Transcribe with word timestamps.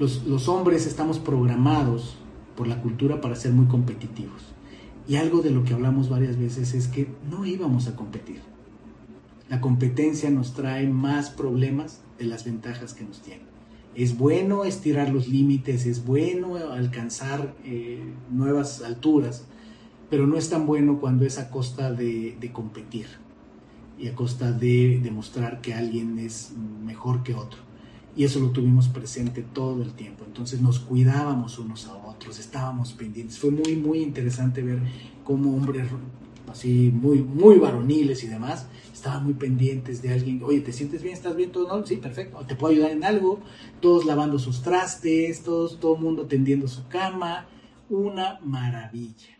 Los, 0.00 0.48
hombres 0.48 0.86
estamos 0.86 1.18
programados 1.18 2.16
por 2.56 2.66
la 2.66 2.80
cultura 2.80 3.20
para 3.20 3.36
ser 3.36 3.52
muy 3.52 3.66
competitivos. 3.66 4.54
Y 5.06 5.16
algo 5.16 5.42
de 5.42 5.50
lo 5.50 5.62
que 5.62 5.74
hablamos 5.74 6.08
varias 6.08 6.38
veces 6.38 6.72
es 6.72 6.88
que 6.88 7.06
no 7.30 7.44
íbamos 7.44 7.86
a 7.86 7.96
competir. 7.96 8.40
La 9.50 9.60
competencia 9.60 10.30
nos 10.30 10.54
trae 10.54 10.88
más 10.88 11.28
problemas 11.28 12.00
de 12.18 12.24
las 12.24 12.46
ventajas 12.46 12.94
que 12.94 13.04
nos 13.04 13.20
tiene. 13.20 13.42
Es 13.94 14.16
bueno 14.16 14.64
estirar 14.64 15.10
los 15.10 15.28
límites, 15.28 15.84
es 15.84 16.06
bueno 16.06 16.56
alcanzar 16.56 17.54
eh, 17.66 18.02
nuevas 18.30 18.80
alturas, 18.80 19.44
pero 20.08 20.26
no 20.26 20.38
es 20.38 20.48
tan 20.48 20.64
bueno 20.64 20.98
cuando 20.98 21.26
es 21.26 21.38
a 21.38 21.50
costa 21.50 21.92
de 21.92 22.50
competir 22.54 23.04
y 23.98 24.08
a 24.08 24.14
costa 24.14 24.50
de 24.50 24.98
demostrar 25.02 25.60
que 25.60 25.74
alguien 25.74 26.18
es 26.18 26.54
mejor 26.82 27.22
que 27.22 27.34
otro. 27.34 27.69
Y 28.16 28.24
eso 28.24 28.40
lo 28.40 28.50
tuvimos 28.50 28.88
presente 28.88 29.42
todo 29.42 29.82
el 29.82 29.92
tiempo. 29.92 30.24
Entonces 30.26 30.60
nos 30.60 30.80
cuidábamos 30.80 31.58
unos 31.58 31.86
a 31.86 31.94
otros, 31.94 32.38
estábamos 32.38 32.92
pendientes. 32.92 33.38
Fue 33.38 33.50
muy, 33.50 33.76
muy 33.76 34.00
interesante 34.00 34.62
ver 34.62 34.80
cómo 35.24 35.54
hombres 35.54 35.86
así 36.50 36.90
muy, 36.92 37.22
muy 37.22 37.58
varoniles 37.58 38.24
y 38.24 38.26
demás, 38.26 38.66
estaban 38.92 39.24
muy 39.24 39.34
pendientes 39.34 40.02
de 40.02 40.12
alguien, 40.12 40.42
oye, 40.42 40.60
¿te 40.60 40.72
sientes 40.72 41.02
bien? 41.02 41.14
¿Estás 41.14 41.36
bien? 41.36 41.52
¿Todo 41.52 41.68
no? 41.68 41.86
Sí, 41.86 41.96
perfecto, 41.96 42.38
¿te 42.46 42.56
puedo 42.56 42.72
ayudar 42.72 42.90
en 42.90 43.04
algo? 43.04 43.40
Todos 43.80 44.04
lavando 44.04 44.38
sus 44.38 44.62
trastes, 44.62 45.42
todos, 45.42 45.78
todo 45.80 45.96
el 45.96 46.02
mundo 46.02 46.26
tendiendo 46.26 46.68
su 46.68 46.86
cama, 46.88 47.46
una 47.88 48.40
maravilla. 48.42 49.39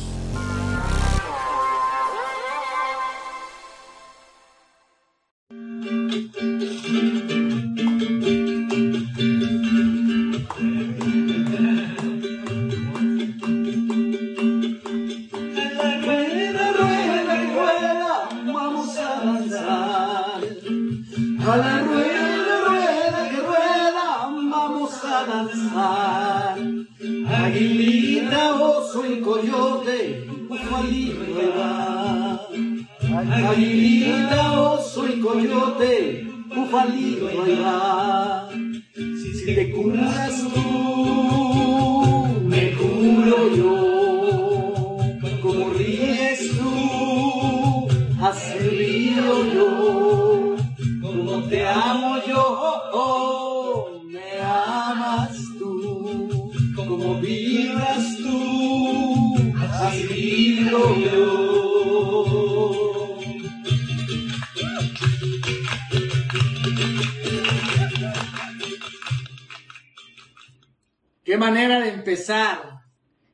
Qué 71.31 71.37
manera 71.37 71.79
de 71.79 71.87
empezar. 71.87 72.81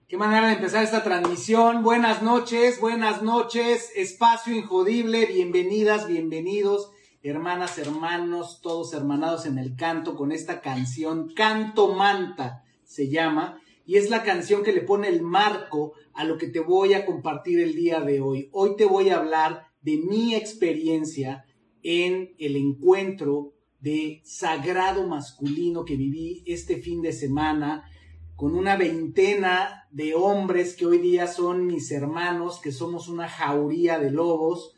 Qué 0.07 0.17
manera 0.17 0.49
de 0.49 0.53
empezar 0.53 0.83
esta 0.83 1.03
transmisión. 1.03 1.81
Buenas 1.81 2.21
noches, 2.21 2.79
buenas 2.79 3.23
noches. 3.23 3.91
Espacio 3.95 4.55
Injodible. 4.55 5.25
Bienvenidas, 5.25 6.07
bienvenidos, 6.07 6.91
hermanas, 7.23 7.79
hermanos, 7.79 8.61
todos 8.61 8.93
hermanados 8.93 9.47
en 9.47 9.57
el 9.57 9.75
canto 9.75 10.15
con 10.15 10.31
esta 10.31 10.61
canción. 10.61 11.33
Canto 11.33 11.95
Manta 11.95 12.63
se 12.83 13.09
llama. 13.09 13.59
Y 13.83 13.97
es 13.97 14.11
la 14.11 14.21
canción 14.21 14.61
que 14.61 14.73
le 14.73 14.81
pone 14.81 15.07
el 15.07 15.23
marco 15.23 15.93
a 16.13 16.23
lo 16.23 16.37
que 16.37 16.49
te 16.49 16.59
voy 16.59 16.93
a 16.93 17.03
compartir 17.03 17.59
el 17.61 17.73
día 17.73 17.99
de 18.01 18.21
hoy. 18.21 18.47
Hoy 18.51 18.75
te 18.75 18.85
voy 18.85 19.09
a 19.09 19.17
hablar 19.17 19.69
de 19.81 19.97
mi 19.97 20.35
experiencia 20.35 21.45
en 21.81 22.35
el 22.37 22.57
encuentro 22.57 23.56
de 23.87 24.21
sagrado 24.25 25.07
masculino 25.07 25.85
que 25.85 25.95
viví 25.95 26.43
este 26.45 26.81
fin 26.81 27.01
de 27.01 27.13
semana 27.13 27.89
con 28.35 28.53
una 28.53 28.75
veintena 28.75 29.87
de 29.91 30.13
hombres 30.13 30.75
que 30.75 30.85
hoy 30.85 30.97
día 30.97 31.25
son 31.25 31.65
mis 31.65 31.89
hermanos, 31.91 32.59
que 32.61 32.73
somos 32.73 33.07
una 33.07 33.29
jauría 33.29 33.97
de 33.97 34.11
lobos 34.11 34.73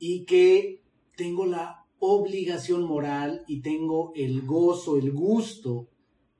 y 0.00 0.24
que 0.24 0.82
tengo 1.16 1.46
la 1.46 1.86
obligación 2.00 2.82
moral 2.82 3.44
y 3.46 3.60
tengo 3.60 4.10
el 4.16 4.42
gozo, 4.42 4.98
el 4.98 5.12
gusto 5.12 5.88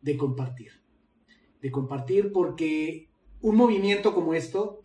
de 0.00 0.16
compartir. 0.16 0.72
De 1.62 1.70
compartir 1.70 2.32
porque 2.32 3.10
un 3.40 3.54
movimiento 3.54 4.12
como 4.12 4.34
esto 4.34 4.80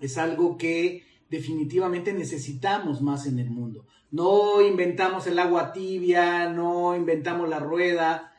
es 0.00 0.18
algo 0.18 0.56
que 0.56 1.04
definitivamente 1.30 2.12
necesitamos 2.12 3.00
más 3.00 3.28
en 3.28 3.38
el 3.38 3.48
mundo. 3.48 3.86
No 4.10 4.62
inventamos 4.62 5.26
el 5.26 5.38
agua 5.38 5.72
tibia, 5.72 6.48
no 6.50 6.94
inventamos 6.96 7.48
la 7.48 7.58
rueda, 7.58 8.32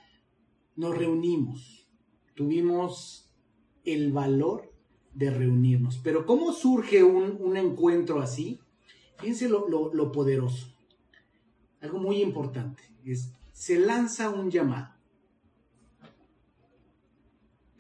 nos 0.75 0.97
reunimos. 0.97 1.87
Tuvimos 2.35 3.29
el 3.83 4.11
valor 4.11 4.71
de 5.13 5.31
reunirnos. 5.31 5.99
Pero 6.03 6.25
¿cómo 6.25 6.53
surge 6.53 7.03
un, 7.03 7.37
un 7.39 7.57
encuentro 7.57 8.21
así? 8.21 8.59
Fíjense 9.17 9.49
lo, 9.49 10.11
poderoso. 10.11 10.73
Algo 11.81 11.99
muy 11.99 12.21
importante. 12.21 12.83
Es, 13.03 13.31
se 13.51 13.79
lanza 13.79 14.29
un 14.29 14.51
llamado. 14.51 14.95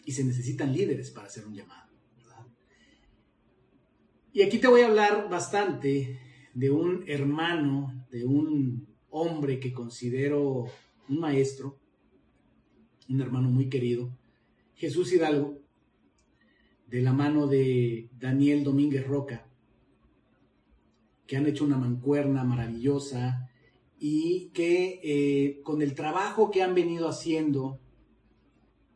Y 0.03 0.13
se 0.13 0.23
necesitan 0.23 0.73
líderes 0.73 1.11
para 1.11 1.27
hacer 1.27 1.45
un 1.45 1.53
llamado. 1.53 1.87
Y 4.33 4.43
aquí 4.43 4.59
te 4.59 4.67
voy 4.67 4.81
a 4.81 4.87
hablar 4.87 5.29
bastante 5.29 6.19
de 6.57 6.71
un 6.71 7.03
hermano, 7.05 8.07
de 8.09 8.25
un 8.25 8.87
hombre 9.11 9.59
que 9.59 9.71
considero 9.71 10.65
un 11.07 11.19
maestro, 11.19 11.77
un 13.07 13.21
hermano 13.21 13.47
muy 13.47 13.69
querido, 13.69 14.09
Jesús 14.73 15.13
Hidalgo, 15.13 15.59
de 16.87 17.03
la 17.03 17.13
mano 17.13 17.45
de 17.45 18.09
Daniel 18.17 18.63
Domínguez 18.63 19.05
Roca, 19.05 19.47
que 21.27 21.37
han 21.37 21.45
hecho 21.45 21.63
una 21.63 21.77
mancuerna 21.77 22.43
maravillosa 22.43 23.51
y 23.99 24.49
que 24.49 24.99
eh, 25.03 25.61
con 25.61 25.83
el 25.83 25.93
trabajo 25.93 26.49
que 26.49 26.63
han 26.63 26.73
venido 26.73 27.07
haciendo 27.07 27.79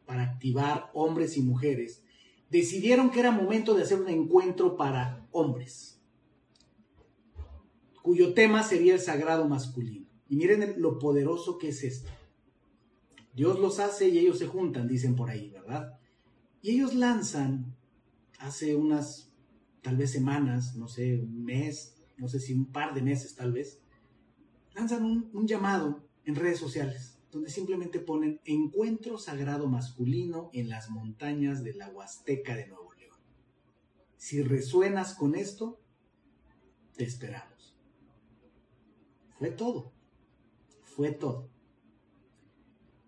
para 0.07 0.23
activar 0.23 0.89
hombres 0.95 1.37
y 1.37 1.43
mujeres, 1.43 2.03
decidieron 2.49 3.11
que 3.11 3.19
era 3.19 3.29
momento 3.29 3.75
de 3.75 3.83
hacer 3.83 4.01
un 4.01 4.09
encuentro 4.09 4.75
para 4.75 5.27
hombres 5.31 5.90
cuyo 8.01 8.33
tema 8.33 8.63
sería 8.63 8.93
el 8.93 8.99
sagrado 8.99 9.47
masculino. 9.47 10.07
Y 10.27 10.35
miren 10.35 10.81
lo 10.81 10.97
poderoso 10.97 11.57
que 11.57 11.69
es 11.69 11.83
esto. 11.83 12.09
Dios 13.33 13.59
los 13.59 13.79
hace 13.79 14.09
y 14.09 14.19
ellos 14.19 14.39
se 14.39 14.47
juntan, 14.47 14.87
dicen 14.87 15.15
por 15.15 15.29
ahí, 15.29 15.49
¿verdad? 15.49 15.99
Y 16.61 16.71
ellos 16.71 16.93
lanzan, 16.93 17.75
hace 18.39 18.75
unas, 18.75 19.31
tal 19.81 19.97
vez 19.97 20.11
semanas, 20.11 20.75
no 20.75 20.87
sé, 20.87 21.17
un 21.17 21.43
mes, 21.43 21.95
no 22.17 22.27
sé 22.27 22.39
si 22.39 22.53
un 22.53 22.71
par 22.71 22.93
de 22.93 23.01
meses 23.01 23.35
tal 23.35 23.51
vez, 23.51 23.79
lanzan 24.75 25.05
un, 25.05 25.47
llamado 25.47 26.07
en 26.25 26.35
redes 26.35 26.59
sociales, 26.59 27.17
donde 27.31 27.49
simplemente 27.49 27.99
ponen 27.99 28.41
encuentro 28.45 29.17
sagrado 29.17 29.67
masculino 29.67 30.49
en 30.53 30.69
las 30.69 30.89
montañas 30.89 31.63
de 31.63 31.73
la 31.73 31.89
Huasteca 31.89 32.55
de 32.55 32.67
Nuevo 32.67 32.93
León. 32.93 33.17
Si 34.17 34.43
resuenas 34.43 35.15
con 35.15 35.35
esto, 35.35 35.79
te 36.95 37.05
esperamos. 37.05 37.50
Fue 39.41 39.49
todo. 39.49 39.91
Fue 40.83 41.11
todo. 41.13 41.49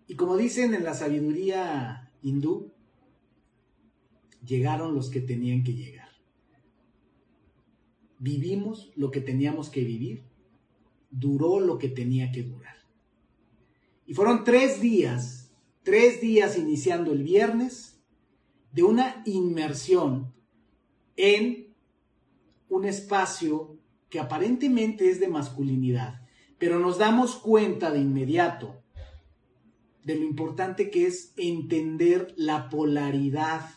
Y 0.07 0.15
como 0.15 0.35
dicen 0.35 0.73
en 0.73 0.83
la 0.83 0.95
sabiduría 0.95 2.11
hindú, 2.23 2.71
llegaron 4.43 4.95
los 4.95 5.11
que 5.11 5.21
tenían 5.21 5.63
que 5.63 5.75
llegar. 5.75 6.09
Vivimos 8.17 8.91
lo 8.95 9.11
que 9.11 9.21
teníamos 9.21 9.69
que 9.69 9.83
vivir, 9.83 10.23
duró 11.11 11.59
lo 11.59 11.77
que 11.77 11.89
tenía 11.89 12.31
que 12.31 12.41
durar. 12.41 12.77
Y 14.07 14.15
fueron 14.15 14.43
tres 14.43 14.81
días, 14.81 15.53
tres 15.83 16.19
días 16.19 16.57
iniciando 16.57 17.11
el 17.11 17.21
viernes, 17.21 18.01
de 18.71 18.81
una 18.81 19.21
inmersión 19.27 20.33
en 21.15 21.75
un 22.69 22.85
espacio 22.85 23.77
que 24.09 24.19
aparentemente 24.19 25.11
es 25.11 25.19
de 25.19 25.27
masculinidad, 25.27 26.22
pero 26.63 26.79
nos 26.79 26.97
damos 26.97 27.35
cuenta 27.35 27.91
de 27.91 27.99
inmediato 27.99 28.81
de 30.05 30.15
lo 30.15 30.23
importante 30.23 30.89
que 30.89 31.07
es 31.07 31.33
entender 31.35 32.33
la 32.37 32.69
polaridad, 32.69 33.69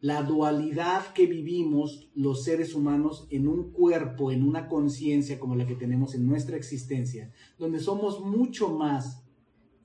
la 0.00 0.22
dualidad 0.22 1.12
que 1.12 1.26
vivimos 1.26 2.08
los 2.14 2.44
seres 2.44 2.74
humanos 2.74 3.26
en 3.28 3.46
un 3.46 3.72
cuerpo, 3.72 4.32
en 4.32 4.42
una 4.42 4.68
conciencia 4.68 5.38
como 5.38 5.54
la 5.54 5.66
que 5.66 5.74
tenemos 5.74 6.14
en 6.14 6.26
nuestra 6.26 6.56
existencia, 6.56 7.30
donde 7.58 7.78
somos 7.78 8.24
mucho 8.24 8.70
más 8.70 9.22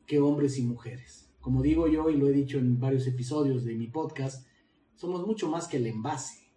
que 0.05 0.21
hombres 0.21 0.57
y 0.57 0.63
mujeres. 0.63 1.29
Como 1.41 1.61
digo 1.61 1.89
yo 1.89 2.09
y 2.09 2.15
lo 2.15 2.29
he 2.29 2.31
dicho 2.31 2.57
en 2.57 2.79
varios 2.79 3.05
episodios 3.05 3.65
de 3.65 3.75
mi 3.75 3.87
podcast, 3.87 4.47
somos 4.95 5.27
mucho 5.27 5.49
más 5.49 5.67
que 5.67 5.75
el 5.75 5.87
envase, 5.87 6.53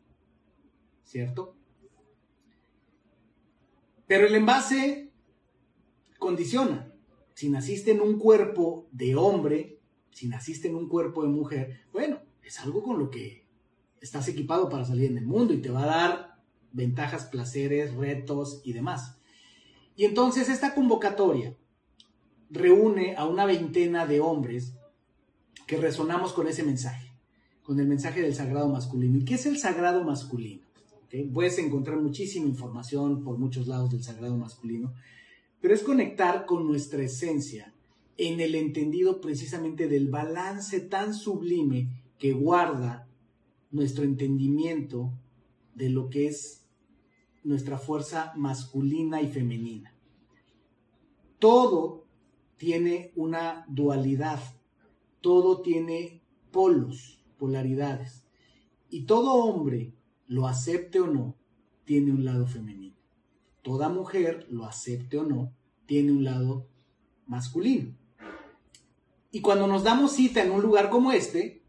¿cierto? 1.02 1.56
Pero 4.06 4.28
el 4.28 4.34
envase 4.36 5.05
condiciona. 6.18 6.92
Si 7.34 7.48
naciste 7.48 7.90
en 7.90 8.00
un 8.00 8.18
cuerpo 8.18 8.88
de 8.92 9.14
hombre, 9.16 9.78
si 10.10 10.28
naciste 10.28 10.68
en 10.68 10.74
un 10.74 10.88
cuerpo 10.88 11.22
de 11.22 11.28
mujer, 11.28 11.80
bueno, 11.92 12.20
es 12.42 12.60
algo 12.60 12.82
con 12.82 12.98
lo 12.98 13.10
que 13.10 13.46
estás 14.00 14.28
equipado 14.28 14.68
para 14.68 14.84
salir 14.84 15.10
en 15.10 15.18
el 15.18 15.26
mundo 15.26 15.52
y 15.52 15.58
te 15.58 15.70
va 15.70 15.82
a 15.82 15.86
dar 15.86 16.40
ventajas, 16.72 17.24
placeres, 17.24 17.94
retos 17.94 18.60
y 18.64 18.72
demás. 18.72 19.18
Y 19.96 20.04
entonces 20.04 20.48
esta 20.48 20.74
convocatoria 20.74 21.56
reúne 22.50 23.16
a 23.16 23.26
una 23.26 23.44
veintena 23.46 24.06
de 24.06 24.20
hombres 24.20 24.74
que 25.66 25.78
resonamos 25.78 26.32
con 26.32 26.46
ese 26.46 26.62
mensaje, 26.62 27.10
con 27.62 27.80
el 27.80 27.86
mensaje 27.86 28.22
del 28.22 28.34
sagrado 28.34 28.68
masculino. 28.68 29.18
¿Y 29.18 29.24
qué 29.24 29.34
es 29.34 29.46
el 29.46 29.58
sagrado 29.58 30.04
masculino? 30.04 30.62
Puedes 31.32 31.58
encontrar 31.58 31.98
muchísima 31.98 32.46
información 32.46 33.24
por 33.24 33.38
muchos 33.38 33.66
lados 33.66 33.90
del 33.90 34.02
sagrado 34.02 34.36
masculino, 34.36 34.92
pero 35.60 35.74
es 35.74 35.82
conectar 35.82 36.46
con 36.46 36.66
nuestra 36.66 37.02
esencia 37.02 37.72
en 38.16 38.40
el 38.40 38.54
entendido 38.54 39.20
precisamente 39.20 39.88
del 39.88 40.08
balance 40.08 40.80
tan 40.80 41.14
sublime 41.14 41.88
que 42.18 42.32
guarda 42.32 43.08
nuestro 43.70 44.04
entendimiento 44.04 45.12
de 45.74 45.90
lo 45.90 46.08
que 46.08 46.28
es 46.28 46.64
nuestra 47.44 47.78
fuerza 47.78 48.32
masculina 48.36 49.20
y 49.22 49.28
femenina. 49.28 49.92
Todo 51.38 52.06
tiene 52.56 53.12
una 53.14 53.66
dualidad, 53.68 54.40
todo 55.20 55.60
tiene 55.60 56.22
polos, 56.50 57.22
polaridades. 57.38 58.24
Y 58.88 59.02
todo 59.02 59.34
hombre 59.34 59.92
lo 60.26 60.46
acepte 60.46 61.00
o 61.00 61.06
no, 61.06 61.36
tiene 61.84 62.12
un 62.12 62.24
lado 62.24 62.46
femenino. 62.46 62.85
Toda 63.66 63.88
mujer, 63.88 64.46
lo 64.48 64.64
acepte 64.64 65.18
o 65.18 65.24
no, 65.24 65.52
tiene 65.86 66.12
un 66.12 66.22
lado 66.22 66.68
masculino. 67.26 67.96
Y 69.32 69.40
cuando 69.40 69.66
nos 69.66 69.82
damos 69.82 70.12
cita 70.12 70.44
en 70.44 70.52
un 70.52 70.62
lugar 70.62 70.88
como 70.88 71.10
este, 71.10 71.64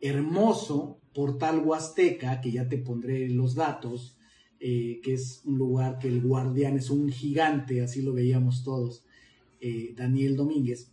hermoso, 0.00 0.98
portal 1.14 1.60
huasteca, 1.60 2.40
que 2.40 2.50
ya 2.50 2.68
te 2.68 2.78
pondré 2.78 3.28
los 3.28 3.54
datos, 3.54 4.18
eh, 4.58 5.00
que 5.04 5.14
es 5.14 5.42
un 5.44 5.56
lugar 5.58 6.00
que 6.00 6.08
el 6.08 6.20
guardián 6.20 6.76
es 6.76 6.90
un 6.90 7.08
gigante, 7.10 7.80
así 7.80 8.02
lo 8.02 8.12
veíamos 8.12 8.64
todos, 8.64 9.04
eh, 9.60 9.94
Daniel 9.96 10.34
Domínguez. 10.34 10.90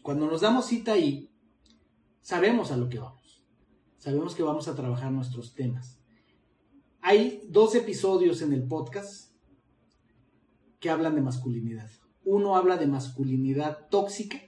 Cuando 0.00 0.26
nos 0.26 0.40
damos 0.40 0.64
cita 0.64 0.94
ahí, 0.94 1.28
sabemos 2.22 2.72
a 2.72 2.78
lo 2.78 2.88
que 2.88 2.98
vamos 2.98 3.24
sabemos 4.04 4.34
que 4.34 4.42
vamos 4.42 4.68
a 4.68 4.74
trabajar 4.74 5.10
nuestros 5.10 5.54
temas. 5.54 5.98
Hay 7.00 7.40
dos 7.48 7.74
episodios 7.74 8.42
en 8.42 8.52
el 8.52 8.64
podcast 8.64 9.33
que 10.84 10.90
hablan 10.90 11.14
de 11.14 11.22
masculinidad. 11.22 11.88
Uno 12.26 12.56
habla 12.56 12.76
de 12.76 12.86
masculinidad 12.86 13.88
tóxica 13.88 14.38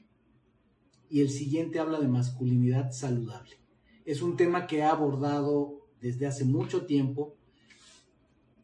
y 1.08 1.22
el 1.22 1.30
siguiente 1.30 1.78
habla 1.78 1.98
de 1.98 2.08
masculinidad 2.08 2.92
saludable. 2.92 3.56
Es 4.04 4.20
un 4.20 4.36
tema 4.36 4.66
que 4.66 4.80
he 4.80 4.82
abordado 4.82 5.88
desde 5.98 6.26
hace 6.26 6.44
mucho 6.44 6.84
tiempo, 6.84 7.38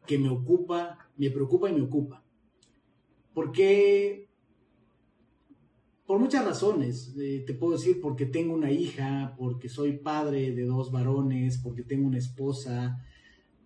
que 0.06 0.18
me 0.18 0.28
ocupa, 0.28 1.08
me 1.16 1.30
preocupa 1.30 1.70
y 1.70 1.72
me 1.72 1.80
ocupa. 1.80 2.22
Porque 3.32 4.28
por 6.04 6.18
muchas 6.18 6.44
razones. 6.44 7.14
Eh, 7.18 7.42
te 7.46 7.54
puedo 7.54 7.72
decir 7.78 8.02
porque 8.02 8.26
tengo 8.26 8.52
una 8.52 8.70
hija, 8.70 9.34
porque 9.38 9.70
soy 9.70 9.92
padre 9.96 10.50
de 10.52 10.66
dos 10.66 10.92
varones, 10.92 11.56
porque 11.56 11.84
tengo 11.84 12.06
una 12.06 12.18
esposa, 12.18 13.02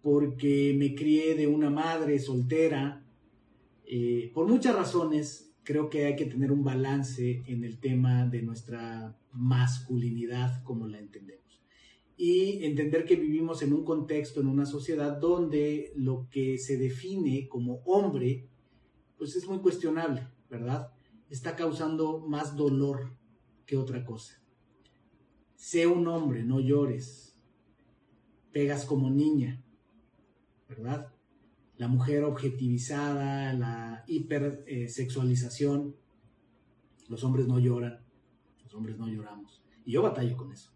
porque 0.01 0.77
me 0.79 0.95
crié 0.95 1.35
de 1.35 1.49
una 1.49 1.71
madre 1.71 2.21
soltera. 2.21 3.03
Eh, 3.87 4.31
por 4.35 4.47
muchas 4.49 4.75
razones 4.75 5.55
creo 5.63 5.89
que 5.89 6.07
hay 6.07 6.17
que 6.17 6.27
tener 6.27 6.53
un 6.53 6.65
balance 6.65 7.43
en 7.47 7.65
el 7.65 7.79
tema 7.79 8.27
de 8.27 8.43
nuestra 8.43 9.19
masculinidad 9.33 10.63
como 10.63 10.87
la 10.87 10.99
entendemos. 10.99 11.63
Y 12.17 12.65
entender 12.65 13.05
que 13.05 13.17
vivimos 13.17 13.63
en 13.63 13.73
un 13.73 13.85
contexto, 13.85 14.41
en 14.41 14.47
una 14.47 14.67
sociedad 14.67 15.19
donde 15.19 15.93
lo 15.97 16.29
que 16.31 16.59
se 16.59 16.79
define 16.79 17.49
como 17.49 17.83
hombre, 17.85 18.49
pues 19.19 19.37
es 19.37 19.47
muy 19.47 19.59
cuestionable, 19.59 20.27
¿verdad? 20.49 20.93
está 21.31 21.57
causando 21.57 22.21
más 22.21 22.57
dolor 22.57 23.13
que 23.67 23.77
otra 23.77 24.05
cosa. 24.05 24.41
Sé 25.57 25.87
un 25.87 26.07
hombre, 26.07 26.45
no 26.45 26.61
llores. 26.61 27.39
Pegas 28.53 28.85
como 28.85 29.11
niña, 29.11 29.63
¿verdad? 30.69 31.13
La 31.79 31.89
mujer 31.89 32.25
objetivizada, 32.25 33.53
la 33.53 34.05
hipersexualización. 34.07 35.97
Los 37.09 37.23
hombres 37.23 37.47
no 37.47 37.59
lloran, 37.59 38.01
los 38.63 38.75
hombres 38.75 38.99
no 38.99 39.09
lloramos. 39.09 39.63
Y 39.85 39.93
yo 39.93 40.03
batallo 40.03 40.37
con 40.37 40.53
eso. 40.53 40.73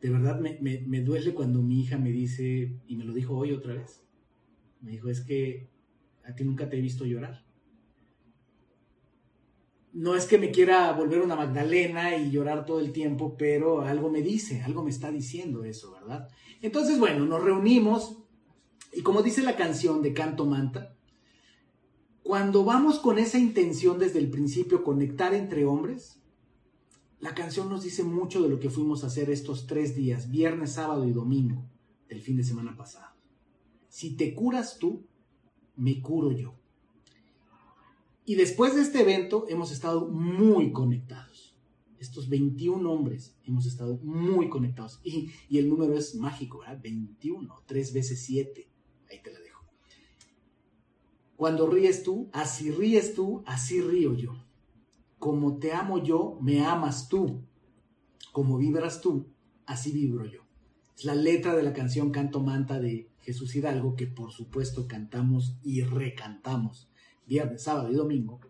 De 0.00 0.10
verdad 0.10 0.40
me, 0.40 0.58
me 0.60 1.00
duele 1.02 1.34
cuando 1.34 1.62
mi 1.62 1.80
hija 1.80 1.98
me 1.98 2.10
dice, 2.10 2.80
y 2.86 2.96
me 2.96 3.04
lo 3.04 3.12
dijo 3.12 3.36
hoy 3.36 3.52
otra 3.52 3.74
vez, 3.74 4.02
me 4.80 4.92
dijo, 4.92 5.08
es 5.08 5.20
que 5.20 5.68
a 6.24 6.34
ti 6.34 6.44
nunca 6.44 6.68
te 6.68 6.78
he 6.78 6.80
visto 6.80 7.04
llorar 7.04 7.44
no 9.92 10.14
es 10.14 10.26
que 10.26 10.38
me 10.38 10.50
quiera 10.50 10.92
volver 10.92 11.20
una 11.20 11.36
Magdalena 11.36 12.16
y 12.16 12.30
llorar 12.30 12.64
todo 12.64 12.80
el 12.80 12.92
tiempo, 12.92 13.36
pero 13.36 13.82
algo 13.82 14.10
me 14.10 14.22
dice, 14.22 14.62
algo 14.62 14.82
me 14.82 14.90
está 14.90 15.10
diciendo 15.10 15.64
eso, 15.64 15.92
¿verdad? 15.92 16.28
Entonces, 16.62 16.98
bueno, 16.98 17.26
nos 17.26 17.42
reunimos 17.42 18.19
y 18.92 19.02
como 19.02 19.22
dice 19.22 19.42
la 19.42 19.56
canción 19.56 20.02
de 20.02 20.12
Canto 20.12 20.46
Manta, 20.46 20.96
cuando 22.22 22.64
vamos 22.64 22.98
con 22.98 23.18
esa 23.18 23.38
intención 23.38 23.98
desde 23.98 24.18
el 24.18 24.30
principio, 24.30 24.84
conectar 24.84 25.34
entre 25.34 25.64
hombres, 25.64 26.20
la 27.20 27.34
canción 27.34 27.68
nos 27.68 27.82
dice 27.82 28.02
mucho 28.02 28.42
de 28.42 28.48
lo 28.48 28.58
que 28.58 28.70
fuimos 28.70 29.04
a 29.04 29.08
hacer 29.08 29.30
estos 29.30 29.66
tres 29.66 29.94
días, 29.94 30.30
viernes, 30.30 30.72
sábado 30.72 31.06
y 31.06 31.12
domingo 31.12 31.64
del 32.08 32.20
fin 32.20 32.36
de 32.36 32.44
semana 32.44 32.76
pasado. 32.76 33.14
Si 33.88 34.16
te 34.16 34.34
curas 34.34 34.78
tú, 34.78 35.04
me 35.76 36.00
curo 36.00 36.32
yo. 36.32 36.54
Y 38.24 38.36
después 38.36 38.74
de 38.74 38.82
este 38.82 39.00
evento 39.00 39.46
hemos 39.48 39.72
estado 39.72 40.08
muy 40.08 40.72
conectados. 40.72 41.56
Estos 41.98 42.28
21 42.28 42.90
hombres 42.90 43.34
hemos 43.44 43.66
estado 43.66 43.98
muy 43.98 44.48
conectados. 44.48 45.00
Y, 45.02 45.30
el 45.50 45.68
número 45.68 45.98
es 45.98 46.14
mágico, 46.14 46.60
¿verdad? 46.60 46.80
21, 46.80 47.62
3 47.66 47.92
veces 47.92 48.22
7. 48.22 48.69
Ahí 49.10 49.20
te 49.22 49.32
la 49.32 49.40
dejo. 49.40 49.64
Cuando 51.36 51.66
ríes 51.66 52.02
tú, 52.02 52.28
así 52.32 52.70
ríes 52.70 53.14
tú, 53.14 53.42
así 53.46 53.80
río 53.80 54.14
yo. 54.14 54.44
Como 55.18 55.58
te 55.58 55.72
amo 55.72 56.02
yo, 56.02 56.38
me 56.40 56.64
amas 56.64 57.08
tú. 57.08 57.42
Como 58.32 58.58
vibras 58.58 59.00
tú, 59.00 59.26
así 59.66 59.92
vibro 59.92 60.26
yo. 60.26 60.40
Es 60.96 61.04
la 61.04 61.14
letra 61.14 61.56
de 61.56 61.62
la 61.62 61.72
canción 61.72 62.10
Canto 62.10 62.40
Manta 62.40 62.78
de 62.78 63.08
Jesús 63.22 63.54
Hidalgo 63.54 63.96
que 63.96 64.06
por 64.06 64.32
supuesto 64.32 64.86
cantamos 64.86 65.56
y 65.62 65.82
recantamos 65.82 66.90
viernes, 67.26 67.62
sábado 67.62 67.90
y 67.90 67.94
domingo. 67.94 68.40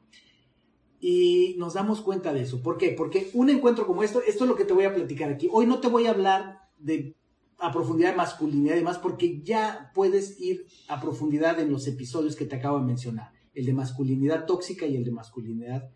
Y 1.00 1.54
nos 1.58 1.74
damos 1.74 2.00
cuenta 2.02 2.32
de 2.32 2.42
eso. 2.42 2.62
¿Por 2.62 2.76
qué? 2.76 2.90
Porque 2.90 3.30
un 3.34 3.50
encuentro 3.50 3.86
como 3.86 4.02
esto, 4.02 4.20
esto 4.20 4.44
es 4.44 4.50
lo 4.50 4.56
que 4.56 4.64
te 4.64 4.72
voy 4.72 4.84
a 4.84 4.94
platicar 4.94 5.30
aquí. 5.30 5.48
Hoy 5.50 5.66
no 5.66 5.80
te 5.80 5.88
voy 5.88 6.06
a 6.06 6.10
hablar 6.10 6.68
de 6.78 7.16
a 7.60 7.72
profundidad 7.72 8.10
de 8.10 8.16
masculinidad 8.16 8.74
y 8.74 8.78
demás, 8.78 8.98
porque 8.98 9.42
ya 9.42 9.90
puedes 9.94 10.40
ir 10.40 10.66
a 10.88 11.00
profundidad 11.00 11.60
en 11.60 11.70
los 11.70 11.86
episodios 11.86 12.36
que 12.36 12.46
te 12.46 12.56
acabo 12.56 12.78
de 12.78 12.86
mencionar, 12.86 13.32
el 13.54 13.66
de 13.66 13.72
masculinidad 13.72 14.46
tóxica 14.46 14.86
y 14.86 14.96
el 14.96 15.04
de 15.04 15.10
masculinidad 15.10 15.90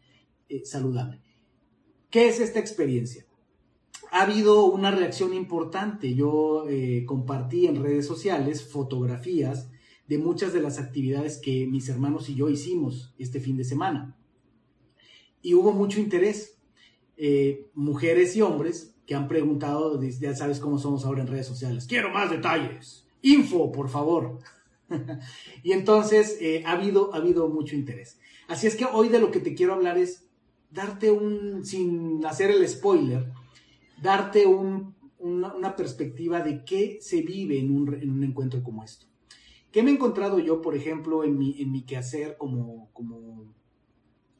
eh, 0.49 0.65
saludable. 0.65 1.23
¿Qué 2.11 2.29
es 2.29 2.39
esta 2.39 2.61
experiencia? 2.61 3.27
Ha 4.13 4.23
habido 4.23 4.67
una 4.67 4.91
reacción 4.91 5.33
importante. 5.35 6.15
Yo 6.15 6.69
eh, 6.69 7.05
compartí 7.07 7.67
en 7.67 7.83
redes 7.83 8.07
sociales 8.07 8.63
fotografías 8.63 9.71
de 10.07 10.19
muchas 10.19 10.53
de 10.53 10.61
las 10.61 10.79
actividades 10.79 11.39
que 11.39 11.67
mis 11.67 11.89
hermanos 11.89 12.29
y 12.29 12.35
yo 12.35 12.49
hicimos 12.51 13.15
este 13.19 13.41
fin 13.41 13.57
de 13.57 13.65
semana. 13.65 14.17
Y 15.43 15.55
hubo 15.55 15.73
mucho 15.73 15.99
interés. 15.99 16.59
Eh, 17.17 17.71
mujeres 17.75 18.37
y 18.37 18.43
hombres 18.43 18.94
que 19.07 19.15
han 19.15 19.29
preguntado, 19.29 20.01
ya 20.03 20.35
sabes 20.35 20.61
cómo 20.61 20.79
somos 20.79 21.05
ahora 21.05 21.23
en 21.23 21.29
redes 21.29 21.47
sociales, 21.47 21.87
quiero 21.87 22.11
más 22.11 22.31
detalles, 22.31 23.07
info, 23.23 23.71
por 23.71 23.89
favor. 23.89 24.39
y 25.63 25.73
entonces 25.73 26.39
eh, 26.41 26.63
ha, 26.67 26.73
habido, 26.73 27.15
ha 27.15 27.19
habido 27.19 27.49
mucho 27.49 27.75
interés. 27.75 28.19
Así 28.49 28.67
es 28.67 28.77
que 28.77 28.85
hoy 28.85 29.09
de 29.09 29.21
lo 29.21 29.31
que 29.31 29.41
te 29.41 29.55
quiero 29.55 29.75
hablar 29.75 29.99
es 29.99 30.27
darte 30.71 31.11
un, 31.11 31.65
sin 31.65 32.25
hacer 32.27 32.51
el 32.51 32.67
spoiler, 32.69 33.31
darte 34.03 34.47
una, 34.47 34.93
perspectiva 35.77 36.41
de 36.41 36.65
qué 36.65 36.99
se 37.01 37.23
vive 37.23 37.59
en 37.59 37.75
un, 37.75 37.95
en 37.95 38.11
un 38.11 38.23
encuentro 38.23 38.63
como 38.63 38.85
esto. 38.85 39.07
¿Qué 39.73 39.83
me 39.83 39.91
he 39.91 39.95
encontrado 39.95 40.39
yo, 40.39 40.61
por 40.61 40.77
ejemplo, 40.77 41.25
en 41.25 41.37
mi, 41.37 41.61
en 41.61 41.73
mi 41.73 41.83
quehacer 41.83 42.37
como, 42.37 42.91
como, 42.93 43.45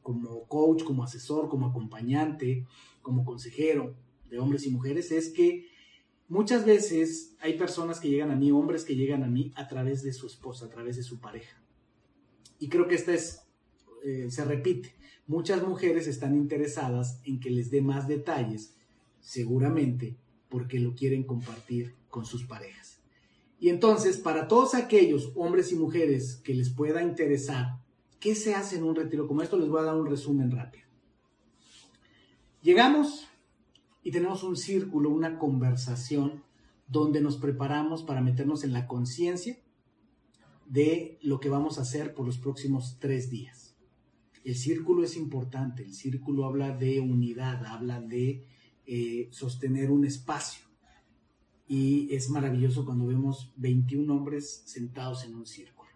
como 0.01 0.47
coach, 0.47 0.83
como 0.83 1.03
asesor, 1.03 1.49
como 1.49 1.67
acompañante, 1.67 2.65
como 3.01 3.25
consejero 3.25 3.95
de 4.29 4.39
hombres 4.39 4.65
y 4.65 4.71
mujeres? 4.71 5.11
Es 5.11 5.29
que 5.29 5.67
muchas 6.27 6.65
veces 6.65 7.35
hay 7.39 7.57
personas 7.57 7.99
que 7.99 8.09
llegan 8.09 8.31
a 8.31 8.35
mí, 8.35 8.51
hombres 8.51 8.83
que 8.83 8.95
llegan 8.95 9.23
a 9.23 9.27
mí 9.27 9.51
a 9.55 9.67
través 9.67 10.03
de 10.03 10.13
su 10.13 10.27
esposa, 10.27 10.65
a 10.65 10.69
través 10.69 10.97
de 10.97 11.03
su 11.03 11.19
pareja. 11.19 11.61
Y 12.59 12.69
creo 12.69 12.87
que 12.87 12.95
esta 12.95 13.13
es, 13.13 13.41
eh, 14.03 14.27
se 14.29 14.45
repite. 14.45 14.95
Muchas 15.27 15.63
mujeres 15.67 16.07
están 16.07 16.35
interesadas 16.35 17.19
en 17.23 17.39
que 17.39 17.49
les 17.49 17.71
dé 17.71 17.81
más 17.81 18.07
detalles, 18.07 18.75
seguramente 19.19 20.17
porque 20.49 20.79
lo 20.79 20.95
quieren 20.95 21.23
compartir 21.23 21.95
con 22.09 22.25
sus 22.25 22.45
parejas. 22.45 23.01
Y 23.59 23.69
entonces, 23.69 24.17
para 24.17 24.47
todos 24.47 24.75
aquellos 24.75 25.31
hombres 25.35 25.71
y 25.71 25.75
mujeres 25.75 26.35
que 26.43 26.53
les 26.53 26.69
pueda 26.69 27.01
interesar, 27.01 27.79
¿qué 28.19 28.35
se 28.35 28.53
hace 28.53 28.77
en 28.77 28.83
un 28.83 28.95
retiro 28.95 29.27
como 29.27 29.41
esto? 29.41 29.57
Les 29.57 29.69
voy 29.69 29.81
a 29.81 29.85
dar 29.85 29.95
un 29.95 30.07
resumen 30.07 30.51
rápido. 30.51 30.85
Llegamos 32.61 33.27
y 34.05 34.11
tenemos 34.11 34.43
un 34.43 34.55
círculo, 34.55 35.09
una 35.09 35.39
conversación 35.39 36.43
donde 36.87 37.21
nos 37.21 37.37
preparamos 37.37 38.03
para 38.03 38.21
meternos 38.21 38.63
en 38.63 38.71
la 38.71 38.85
conciencia 38.85 39.57
de 40.67 41.17
lo 41.23 41.39
que 41.39 41.49
vamos 41.49 41.79
a 41.79 41.81
hacer 41.81 42.13
por 42.13 42.27
los 42.27 42.37
próximos 42.37 42.97
tres 42.99 43.31
días. 43.31 43.75
El 44.43 44.55
círculo 44.55 45.03
es 45.03 45.17
importante, 45.17 45.83
el 45.83 45.95
círculo 45.95 46.45
habla 46.45 46.77
de 46.77 46.99
unidad, 46.99 47.65
habla 47.65 47.99
de 47.99 48.45
eh, 48.85 49.27
sostener 49.31 49.89
un 49.89 50.05
espacio 50.05 50.67
y 51.67 52.13
es 52.13 52.29
maravilloso 52.29 52.85
cuando 52.85 53.07
vemos 53.07 53.53
21 53.55 54.13
hombres 54.13 54.61
sentados 54.67 55.25
en 55.25 55.33
un 55.33 55.47
círculo. 55.47 55.89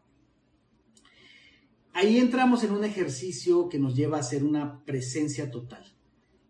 Ahí 1.94 2.18
entramos 2.18 2.64
en 2.64 2.72
un 2.72 2.84
ejercicio 2.84 3.70
que 3.70 3.78
nos 3.78 3.96
lleva 3.96 4.18
a 4.18 4.22
hacer 4.22 4.44
una 4.44 4.84
presencia 4.84 5.52
total, 5.52 5.86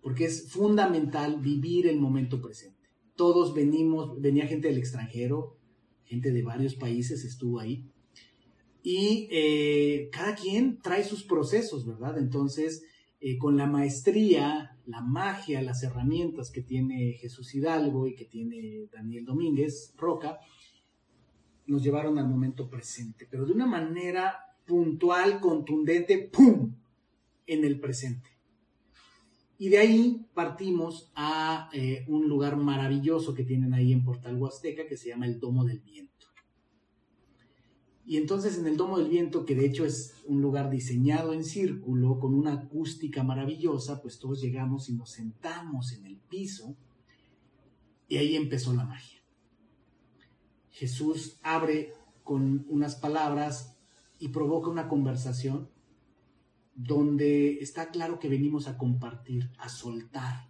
porque 0.10 0.26
es 0.26 0.50
fundamental 0.50 1.40
vivir 1.40 1.86
el 1.86 2.00
momento 2.00 2.42
presente. 2.42 2.90
Todos 3.16 3.54
venimos, 3.54 4.20
venía 4.20 4.48
gente 4.48 4.68
del 4.68 4.80
extranjero, 4.80 5.56
gente 6.04 6.32
de 6.32 6.42
varios 6.42 6.74
países 6.74 7.24
estuvo 7.26 7.60
ahí, 7.60 7.86
y 8.82 9.28
eh, 9.30 10.10
cada 10.12 10.34
quien 10.34 10.80
trae 10.82 11.04
sus 11.04 11.24
procesos, 11.24 11.86
¿verdad? 11.86 12.18
Entonces, 12.18 12.84
eh, 13.22 13.38
con 13.38 13.56
la 13.56 13.68
maestría, 13.68 14.80
la 14.88 15.02
magia, 15.02 15.62
las 15.62 15.84
herramientas 15.84 16.50
que 16.50 16.64
tiene 16.64 17.14
Jesús 17.22 17.54
Hidalgo 17.54 18.08
y 18.08 18.16
que 18.16 18.26
tiene 18.26 18.88
Daniel 18.92 19.26
Domínguez 19.26 19.94
Roca, 19.96 20.40
nos 21.68 21.84
llevaron 21.84 22.18
al 22.18 22.28
momento 22.28 22.68
presente, 22.68 23.28
pero 23.30 23.46
de 23.46 23.54
una 23.54 23.68
manera 23.68 24.40
puntual, 24.66 25.40
contundente, 25.40 26.18
¡pum!, 26.34 26.74
en 27.46 27.64
el 27.64 27.80
presente. 27.80 28.39
Y 29.62 29.68
de 29.68 29.78
ahí 29.78 30.26
partimos 30.34 31.12
a 31.16 31.70
eh, 31.74 32.06
un 32.08 32.30
lugar 32.30 32.56
maravilloso 32.56 33.34
que 33.34 33.44
tienen 33.44 33.74
ahí 33.74 33.92
en 33.92 34.06
Portal 34.06 34.38
Huasteca 34.38 34.88
que 34.88 34.96
se 34.96 35.10
llama 35.10 35.26
el 35.26 35.38
Domo 35.38 35.66
del 35.66 35.82
Viento. 35.82 36.28
Y 38.06 38.16
entonces 38.16 38.58
en 38.58 38.68
el 38.68 38.78
Domo 38.78 38.98
del 38.98 39.10
Viento, 39.10 39.46
que 39.46 39.56
de 39.56 39.66
hecho 39.66 39.86
es 39.86 40.16
un 40.26 40.42
lugar 40.42 40.70
diseñado 40.70 41.34
en 41.34 41.44
círculo, 41.44 42.20
con 42.20 42.34
una 42.34 42.54
acústica 42.54 43.22
maravillosa, 43.22 44.02
pues 44.02 44.18
todos 44.18 44.42
llegamos 44.42 44.88
y 44.88 44.94
nos 44.94 45.12
sentamos 45.12 45.92
en 45.92 46.06
el 46.06 46.16
piso 46.16 46.78
y 48.08 48.16
ahí 48.16 48.38
empezó 48.38 48.74
la 48.74 48.86
magia. 48.86 49.20
Jesús 50.72 51.38
abre 51.44 51.92
con 52.24 52.66
unas 52.70 52.96
palabras 52.96 53.76
y 54.20 54.30
provoca 54.30 54.70
una 54.70 54.88
conversación 54.88 55.70
donde 56.82 57.60
está 57.60 57.90
claro 57.90 58.20
que 58.20 58.30
venimos 58.30 58.70
a 58.70 58.78
compartir, 58.78 59.52
a 59.58 59.68
soltar. 59.68 60.48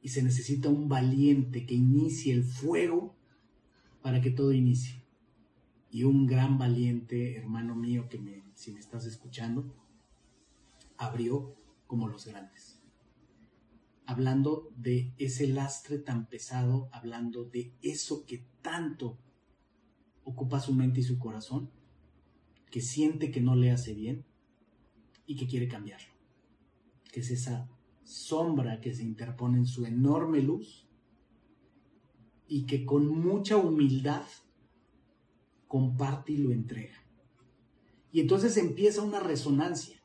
Y 0.00 0.08
se 0.08 0.24
necesita 0.24 0.68
un 0.68 0.88
valiente 0.88 1.64
que 1.64 1.74
inicie 1.74 2.34
el 2.34 2.42
fuego 2.42 3.14
para 4.02 4.20
que 4.20 4.32
todo 4.32 4.52
inicie. 4.52 5.04
Y 5.88 6.02
un 6.02 6.26
gran 6.26 6.58
valiente 6.58 7.36
hermano 7.36 7.76
mío 7.76 8.08
que 8.08 8.18
me, 8.18 8.42
si 8.54 8.72
me 8.72 8.80
estás 8.80 9.06
escuchando, 9.06 9.72
abrió 10.96 11.54
como 11.86 12.08
los 12.08 12.26
grandes. 12.26 12.80
Hablando 14.04 14.72
de 14.76 15.14
ese 15.18 15.46
lastre 15.46 15.98
tan 16.00 16.26
pesado, 16.28 16.88
hablando 16.90 17.44
de 17.44 17.72
eso 17.82 18.26
que 18.26 18.44
tanto 18.62 19.16
ocupa 20.24 20.58
su 20.58 20.74
mente 20.74 21.00
y 21.00 21.04
su 21.04 21.20
corazón, 21.20 21.70
que 22.72 22.80
siente 22.80 23.30
que 23.30 23.42
no 23.42 23.54
le 23.54 23.70
hace 23.70 23.92
bien 23.92 24.24
y 25.26 25.36
que 25.36 25.46
quiere 25.46 25.68
cambiarlo. 25.68 26.08
Que 27.12 27.20
es 27.20 27.30
esa 27.30 27.68
sombra 28.02 28.80
que 28.80 28.94
se 28.94 29.02
interpone 29.02 29.58
en 29.58 29.66
su 29.66 29.84
enorme 29.84 30.40
luz 30.40 30.88
y 32.48 32.64
que 32.64 32.86
con 32.86 33.06
mucha 33.08 33.58
humildad 33.58 34.24
comparte 35.68 36.32
y 36.32 36.38
lo 36.38 36.50
entrega. 36.50 36.94
Y 38.10 38.20
entonces 38.20 38.56
empieza 38.56 39.02
una 39.02 39.20
resonancia, 39.20 40.02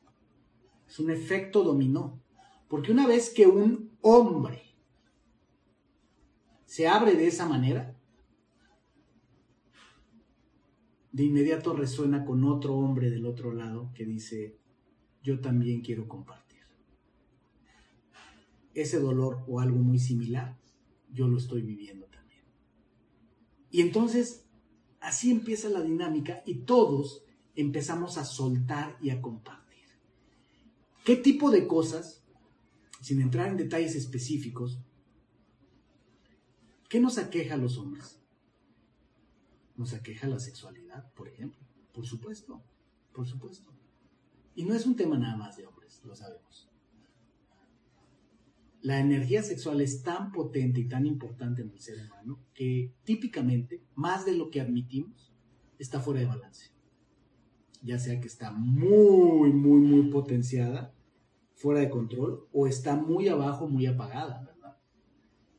es 0.86 0.98
un 0.98 1.10
efecto 1.10 1.62
dominó, 1.62 2.22
porque 2.68 2.92
una 2.92 3.06
vez 3.06 3.30
que 3.30 3.46
un 3.46 3.96
hombre 4.02 4.62
se 6.66 6.86
abre 6.86 7.14
de 7.14 7.28
esa 7.28 7.46
manera, 7.46 7.97
de 11.18 11.24
inmediato 11.24 11.74
resuena 11.74 12.24
con 12.24 12.44
otro 12.44 12.74
hombre 12.76 13.10
del 13.10 13.26
otro 13.26 13.52
lado 13.52 13.92
que 13.94 14.06
dice, 14.06 14.56
yo 15.22 15.40
también 15.40 15.82
quiero 15.82 16.08
compartir. 16.08 16.62
Ese 18.72 18.98
dolor 18.98 19.44
o 19.46 19.60
algo 19.60 19.78
muy 19.78 19.98
similar, 19.98 20.56
yo 21.12 21.28
lo 21.28 21.36
estoy 21.36 21.60
viviendo 21.60 22.08
y 23.70 23.82
entonces 23.82 24.46
así 25.00 25.30
empieza 25.30 25.68
la 25.68 25.82
dinámica 25.82 26.42
y 26.46 26.60
todos 26.60 27.24
empezamos 27.54 28.18
a 28.18 28.24
soltar 28.24 28.96
y 29.00 29.10
a 29.10 29.20
compartir. 29.20 29.84
¿Qué 31.04 31.16
tipo 31.16 31.50
de 31.50 31.66
cosas, 31.66 32.24
sin 33.00 33.20
entrar 33.20 33.48
en 33.48 33.56
detalles 33.56 33.94
específicos, 33.94 34.78
qué 36.88 37.00
nos 37.00 37.18
aqueja 37.18 37.54
a 37.54 37.58
los 37.58 37.78
hombres? 37.78 38.17
Nos 39.78 39.94
aqueja 39.94 40.26
la 40.26 40.38
sexualidad, 40.38 41.10
por 41.14 41.28
ejemplo. 41.28 41.66
Por 41.94 42.04
supuesto, 42.04 42.62
por 43.14 43.26
supuesto. 43.26 43.72
Y 44.54 44.64
no 44.64 44.74
es 44.74 44.84
un 44.84 44.94
tema 44.94 45.16
nada 45.16 45.36
más 45.36 45.56
de 45.56 45.66
hombres, 45.66 46.02
lo 46.04 46.14
sabemos 46.14 46.68
la 48.82 49.00
energía 49.00 49.42
sexual 49.42 49.80
es 49.80 50.02
tan 50.02 50.32
potente 50.32 50.80
y 50.80 50.88
tan 50.88 51.06
importante 51.06 51.62
en 51.62 51.70
el 51.70 51.80
ser 51.80 51.98
humano 52.06 52.38
que 52.54 52.94
típicamente, 53.04 53.82
más 53.94 54.24
de 54.24 54.36
lo 54.36 54.50
que 54.50 54.60
admitimos, 54.60 55.32
está 55.78 56.00
fuera 56.00 56.20
de 56.20 56.26
balance. 56.26 56.70
Ya 57.82 57.98
sea 57.98 58.20
que 58.20 58.28
está 58.28 58.50
muy, 58.50 59.52
muy, 59.52 59.80
muy 59.80 60.10
potenciada, 60.10 60.94
fuera 61.54 61.80
de 61.80 61.90
control, 61.90 62.46
o 62.52 62.66
está 62.66 62.94
muy 62.96 63.28
abajo, 63.28 63.68
muy 63.68 63.86
apagada, 63.86 64.44
¿verdad? 64.44 64.76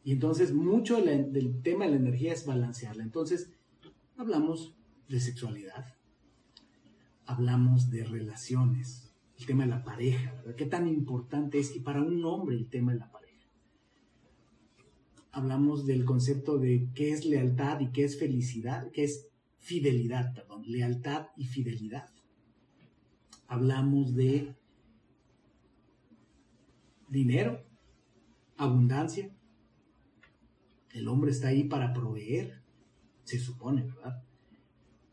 Y 0.03 0.13
entonces 0.13 0.53
mucho 0.53 1.01
del 1.01 1.61
tema 1.61 1.85
de 1.85 1.91
la 1.91 1.97
energía 1.97 2.33
es 2.33 2.45
balancearla. 2.45 3.03
Entonces, 3.03 3.51
hablamos 4.19 4.75
de 5.07 5.21
sexualidad, 5.21 5.95
hablamos 7.25 7.89
de 7.89 8.03
relaciones, 8.03 9.15
el 9.38 9.45
tema 9.45 9.63
de 9.63 9.69
la 9.69 9.85
pareja, 9.85 10.33
¿verdad? 10.33 10.55
¿Qué 10.55 10.65
tan 10.65 10.89
importante 10.89 11.57
es? 11.57 11.73
Y 11.73 11.79
para 11.79 12.01
un 12.01 12.25
hombre 12.25 12.57
el 12.57 12.67
tema 12.67 12.91
de 12.91 12.99
la 12.99 13.09
pareja. 13.09 13.47
Hablamos 15.31 15.85
del 15.85 16.03
concepto 16.03 16.57
de 16.57 16.89
qué 16.93 17.11
es 17.11 17.25
lealtad 17.25 17.79
y 17.79 17.91
qué 17.91 18.03
es 18.03 18.19
felicidad, 18.19 18.91
qué 18.91 19.05
es 19.05 19.29
fidelidad, 19.57 20.33
perdón, 20.33 20.63
lealtad 20.65 21.27
y 21.38 21.45
fidelidad. 21.45 22.09
Hablamos 23.47 24.15
de 24.15 24.53
dinero, 27.07 27.63
abundancia. 28.57 29.33
El 30.91 31.07
hombre 31.07 31.31
está 31.31 31.47
ahí 31.47 31.63
para 31.63 31.93
proveer, 31.93 32.59
se 33.29 33.39
supone, 33.39 33.83
¿verdad? 33.83 34.24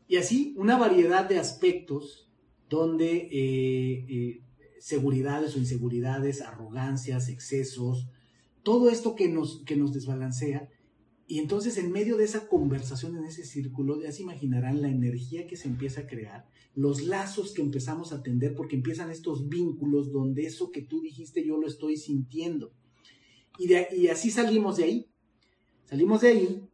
Y 0.07 0.15
así 0.15 0.55
una 0.57 0.77
variedad 0.77 1.27
de 1.27 1.37
aspectos 1.37 2.29
donde 2.69 3.29
eh, 3.31 4.05
eh, 4.09 4.41
seguridades 4.79 5.55
o 5.55 5.59
inseguridades, 5.59 6.41
arrogancias, 6.41 7.29
excesos, 7.29 8.07
todo 8.63 8.89
esto 8.89 9.15
que 9.15 9.29
nos, 9.29 9.63
que 9.65 9.75
nos 9.75 9.93
desbalancea. 9.93 10.69
Y 11.27 11.39
entonces 11.39 11.77
en 11.77 11.91
medio 11.91 12.17
de 12.17 12.23
esa 12.23 12.47
conversación, 12.47 13.17
en 13.17 13.25
ese 13.25 13.45
círculo, 13.45 14.01
ya 14.01 14.11
se 14.11 14.23
imaginarán 14.23 14.81
la 14.81 14.89
energía 14.89 15.45
que 15.45 15.57
se 15.57 15.67
empieza 15.67 16.01
a 16.01 16.07
crear, 16.07 16.47
los 16.73 17.03
lazos 17.03 17.53
que 17.53 17.61
empezamos 17.61 18.13
a 18.13 18.23
tender, 18.23 18.55
porque 18.55 18.77
empiezan 18.77 19.11
estos 19.11 19.49
vínculos 19.49 20.11
donde 20.11 20.45
eso 20.45 20.71
que 20.71 20.81
tú 20.81 21.01
dijiste 21.01 21.45
yo 21.45 21.57
lo 21.57 21.67
estoy 21.67 21.97
sintiendo. 21.97 22.73
Y, 23.59 23.73
y 23.73 24.07
así 24.07 24.31
salimos 24.31 24.77
de 24.77 24.83
ahí. 24.83 25.09
Salimos 25.85 26.21
de 26.21 26.27
ahí 26.27 26.69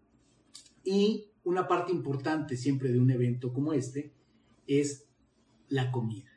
y 0.84 1.33
una 1.44 1.68
parte 1.68 1.92
importante 1.92 2.58
siempre 2.58 2.92
de 2.92 3.00
un 3.00 3.12
evento 3.12 3.54
como 3.54 3.74
este 3.74 4.14
es 4.68 5.08
la 5.68 5.92
comida. 5.92 6.30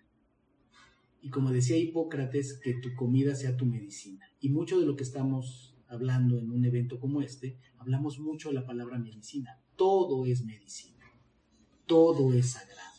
Y 1.20 1.30
como 1.30 1.50
decía 1.50 1.76
Hipócrates, 1.76 2.60
que 2.62 2.74
tu 2.74 2.94
comida 2.94 3.34
sea 3.34 3.56
tu 3.56 3.66
medicina. 3.66 4.26
Y 4.40 4.48
mucho 4.50 4.78
de 4.78 4.86
lo 4.86 4.96
que 4.96 5.02
estamos 5.02 5.76
hablando 5.88 6.38
en 6.38 6.50
un 6.50 6.64
evento 6.64 6.98
como 6.98 7.22
este, 7.22 7.58
hablamos 7.78 8.18
mucho 8.18 8.48
de 8.48 8.54
la 8.56 8.66
palabra 8.66 8.98
medicina. 8.98 9.60
Todo 9.76 10.26
es 10.26 10.44
medicina. 10.44 11.04
Todo 11.86 12.32
es 12.32 12.50
sagrado. 12.50 12.96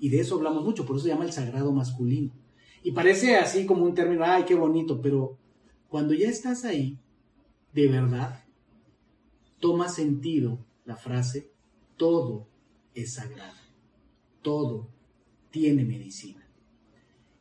Y 0.00 0.10
de 0.10 0.20
eso 0.20 0.36
hablamos 0.36 0.64
mucho, 0.64 0.84
por 0.84 0.96
eso 0.96 1.04
se 1.04 1.10
llama 1.10 1.24
el 1.24 1.32
sagrado 1.32 1.72
masculino. 1.72 2.34
Y 2.82 2.92
parece 2.92 3.36
así 3.36 3.66
como 3.66 3.84
un 3.84 3.94
término, 3.94 4.24
ay, 4.24 4.44
qué 4.44 4.54
bonito, 4.54 5.00
pero 5.00 5.38
cuando 5.88 6.14
ya 6.14 6.28
estás 6.28 6.64
ahí, 6.64 6.98
de 7.72 7.88
verdad, 7.88 8.44
toma 9.60 9.88
sentido 9.88 10.65
la 10.86 10.96
frase, 10.96 11.52
todo 11.96 12.48
es 12.94 13.14
sagrado. 13.14 13.58
Todo 14.40 14.88
tiene 15.50 15.84
medicina. 15.84 16.48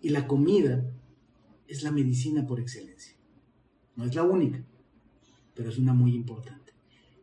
Y 0.01 0.09
la 0.09 0.27
comida 0.27 0.91
es 1.67 1.83
la 1.83 1.91
medicina 1.91 2.45
por 2.45 2.59
excelencia. 2.59 3.15
No 3.95 4.05
es 4.05 4.13
la 4.15 4.23
única, 4.23 4.63
pero 5.53 5.69
es 5.69 5.77
una 5.77 5.93
muy 5.93 6.13
importante. 6.13 6.73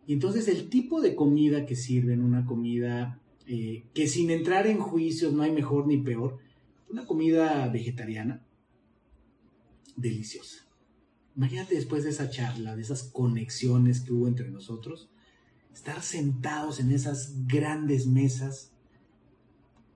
Y 0.07 0.15
entonces 0.15 0.49
el 0.49 0.69
tipo 0.69 1.01
de 1.01 1.15
comida 1.15 1.67
que 1.67 1.77
sirven, 1.77 2.23
una 2.23 2.47
comida 2.47 3.21
eh, 3.47 3.85
que 3.93 4.09
sin 4.09 4.31
entrar 4.31 4.67
en 4.67 4.79
juicios 4.79 5.33
no 5.33 5.43
hay 5.43 5.53
mejor 5.53 5.87
ni 5.87 5.99
peor, 5.99 6.39
una 6.89 7.07
comida 7.07 7.69
vegetariana 7.69 8.45
deliciosa. 9.97 10.67
Imagínate 11.37 11.75
después 11.75 12.05
de 12.05 12.11
esa 12.11 12.31
charla, 12.31 12.77
de 12.77 12.83
esas 12.83 13.05
conexiones 13.05 14.01
que 14.01 14.13
hubo 14.13 14.29
entre 14.29 14.51
nosotros, 14.51 15.12
estar 15.73 16.03
sentados 16.03 16.81
en 16.81 16.93
esas 16.93 17.47
grandes 17.47 18.07
mesas 18.07 18.73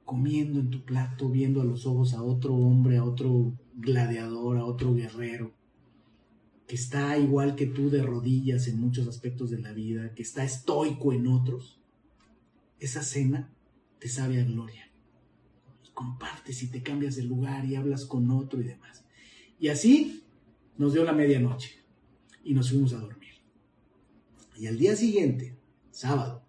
comiendo 0.04 0.60
en 0.60 0.70
tu 0.70 0.84
plato, 0.84 1.28
viendo 1.28 1.60
a 1.60 1.64
los 1.64 1.84
ojos 1.84 2.14
a 2.14 2.22
otro 2.22 2.54
hombre, 2.54 2.96
a 2.96 3.04
otro 3.04 3.52
gladiador, 3.74 4.56
a 4.56 4.64
otro 4.64 4.94
guerrero, 4.94 5.52
que 6.66 6.76
está 6.76 7.18
igual 7.18 7.56
que 7.56 7.66
tú 7.66 7.90
de 7.90 8.02
rodillas 8.02 8.68
en 8.68 8.80
muchos 8.80 9.08
aspectos 9.08 9.50
de 9.50 9.58
la 9.58 9.72
vida, 9.72 10.14
que 10.14 10.22
está 10.22 10.44
estoico 10.44 11.12
en 11.12 11.26
otros, 11.26 11.80
esa 12.78 13.02
cena 13.02 13.52
te 13.98 14.08
sabe 14.08 14.40
a 14.40 14.44
gloria. 14.44 14.90
Y 15.84 15.90
compartes 15.90 16.62
y 16.62 16.68
te 16.68 16.82
cambias 16.82 17.16
de 17.16 17.24
lugar 17.24 17.64
y 17.64 17.74
hablas 17.74 18.04
con 18.04 18.30
otro 18.30 18.60
y 18.60 18.64
demás. 18.64 19.04
Y 19.58 19.68
así 19.68 20.22
nos 20.78 20.92
dio 20.92 21.04
la 21.04 21.12
medianoche 21.12 21.80
y 22.44 22.54
nos 22.54 22.70
fuimos 22.70 22.92
a 22.92 22.98
dormir. 22.98 23.34
Y 24.56 24.66
al 24.66 24.78
día 24.78 24.94
siguiente, 24.94 25.55
sábado, 25.96 26.42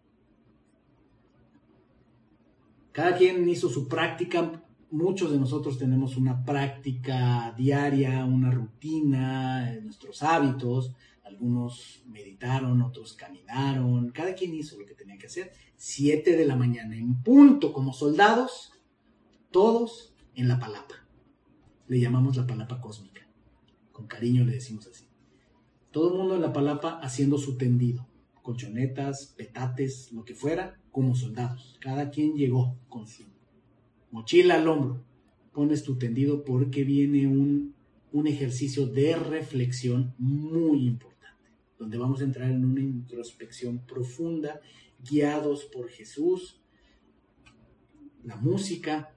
cada 2.97 3.15
quien 3.15 3.47
hizo 3.47 3.69
su 3.69 3.87
práctica. 3.87 4.63
Muchos 4.89 5.31
de 5.31 5.37
nosotros 5.37 5.77
tenemos 5.77 6.17
una 6.17 6.43
práctica 6.43 7.53
diaria, 7.55 8.25
una 8.25 8.49
rutina, 8.49 9.71
nuestros 9.83 10.23
hábitos. 10.23 10.95
Algunos 11.23 12.01
meditaron, 12.07 12.81
otros 12.81 13.13
caminaron. 13.13 14.09
Cada 14.09 14.33
quien 14.33 14.55
hizo 14.55 14.79
lo 14.79 14.85
que 14.87 14.95
tenía 14.95 15.19
que 15.19 15.27
hacer. 15.27 15.51
Siete 15.75 16.35
de 16.35 16.47
la 16.47 16.55
mañana, 16.55 16.97
en 16.97 17.21
punto, 17.21 17.71
como 17.71 17.93
soldados, 17.93 18.73
todos 19.51 20.15
en 20.33 20.47
la 20.47 20.57
palapa. 20.57 20.95
Le 21.87 21.99
llamamos 21.99 22.35
la 22.35 22.47
palapa 22.47 22.81
cósmica. 22.81 23.27
Con 23.91 24.07
cariño 24.07 24.43
le 24.43 24.53
decimos 24.53 24.87
así. 24.87 25.05
Todo 25.91 26.13
el 26.13 26.17
mundo 26.17 26.33
en 26.33 26.41
la 26.41 26.51
palapa 26.51 26.99
haciendo 26.99 27.37
su 27.37 27.57
tendido. 27.57 28.07
Colchonetas, 28.47 29.33
petates, 29.35 30.09
lo 30.13 30.23
que 30.23 30.33
fuera, 30.33 30.79
como 30.89 31.15
soldados. 31.15 31.77
Cada 31.81 32.09
quien 32.09 32.37
llegó 32.37 32.79
con 32.87 33.05
su 33.05 33.25
mochila 34.09 34.55
al 34.55 34.69
hombro. 34.69 35.03
Pones 35.51 35.83
tu 35.83 35.97
tendido 35.97 36.45
porque 36.45 36.85
viene 36.85 37.27
un, 37.27 37.75
un 38.13 38.25
ejercicio 38.25 38.87
de 38.87 39.17
reflexión 39.17 40.15
muy 40.17 40.87
importante, 40.87 41.51
donde 41.77 41.97
vamos 41.97 42.21
a 42.21 42.23
entrar 42.23 42.49
en 42.49 42.63
una 42.63 42.79
introspección 42.79 43.85
profunda, 43.85 44.61
guiados 44.97 45.65
por 45.65 45.89
Jesús, 45.89 46.61
la 48.23 48.37
música 48.37 49.13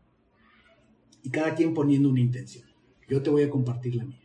y 1.22 1.30
cada 1.30 1.54
quien 1.54 1.72
poniendo 1.72 2.10
una 2.10 2.18
intención. 2.18 2.68
Yo 3.08 3.22
te 3.22 3.30
voy 3.30 3.44
a 3.44 3.50
compartir 3.50 3.94
la 3.94 4.06
mía. 4.06 4.19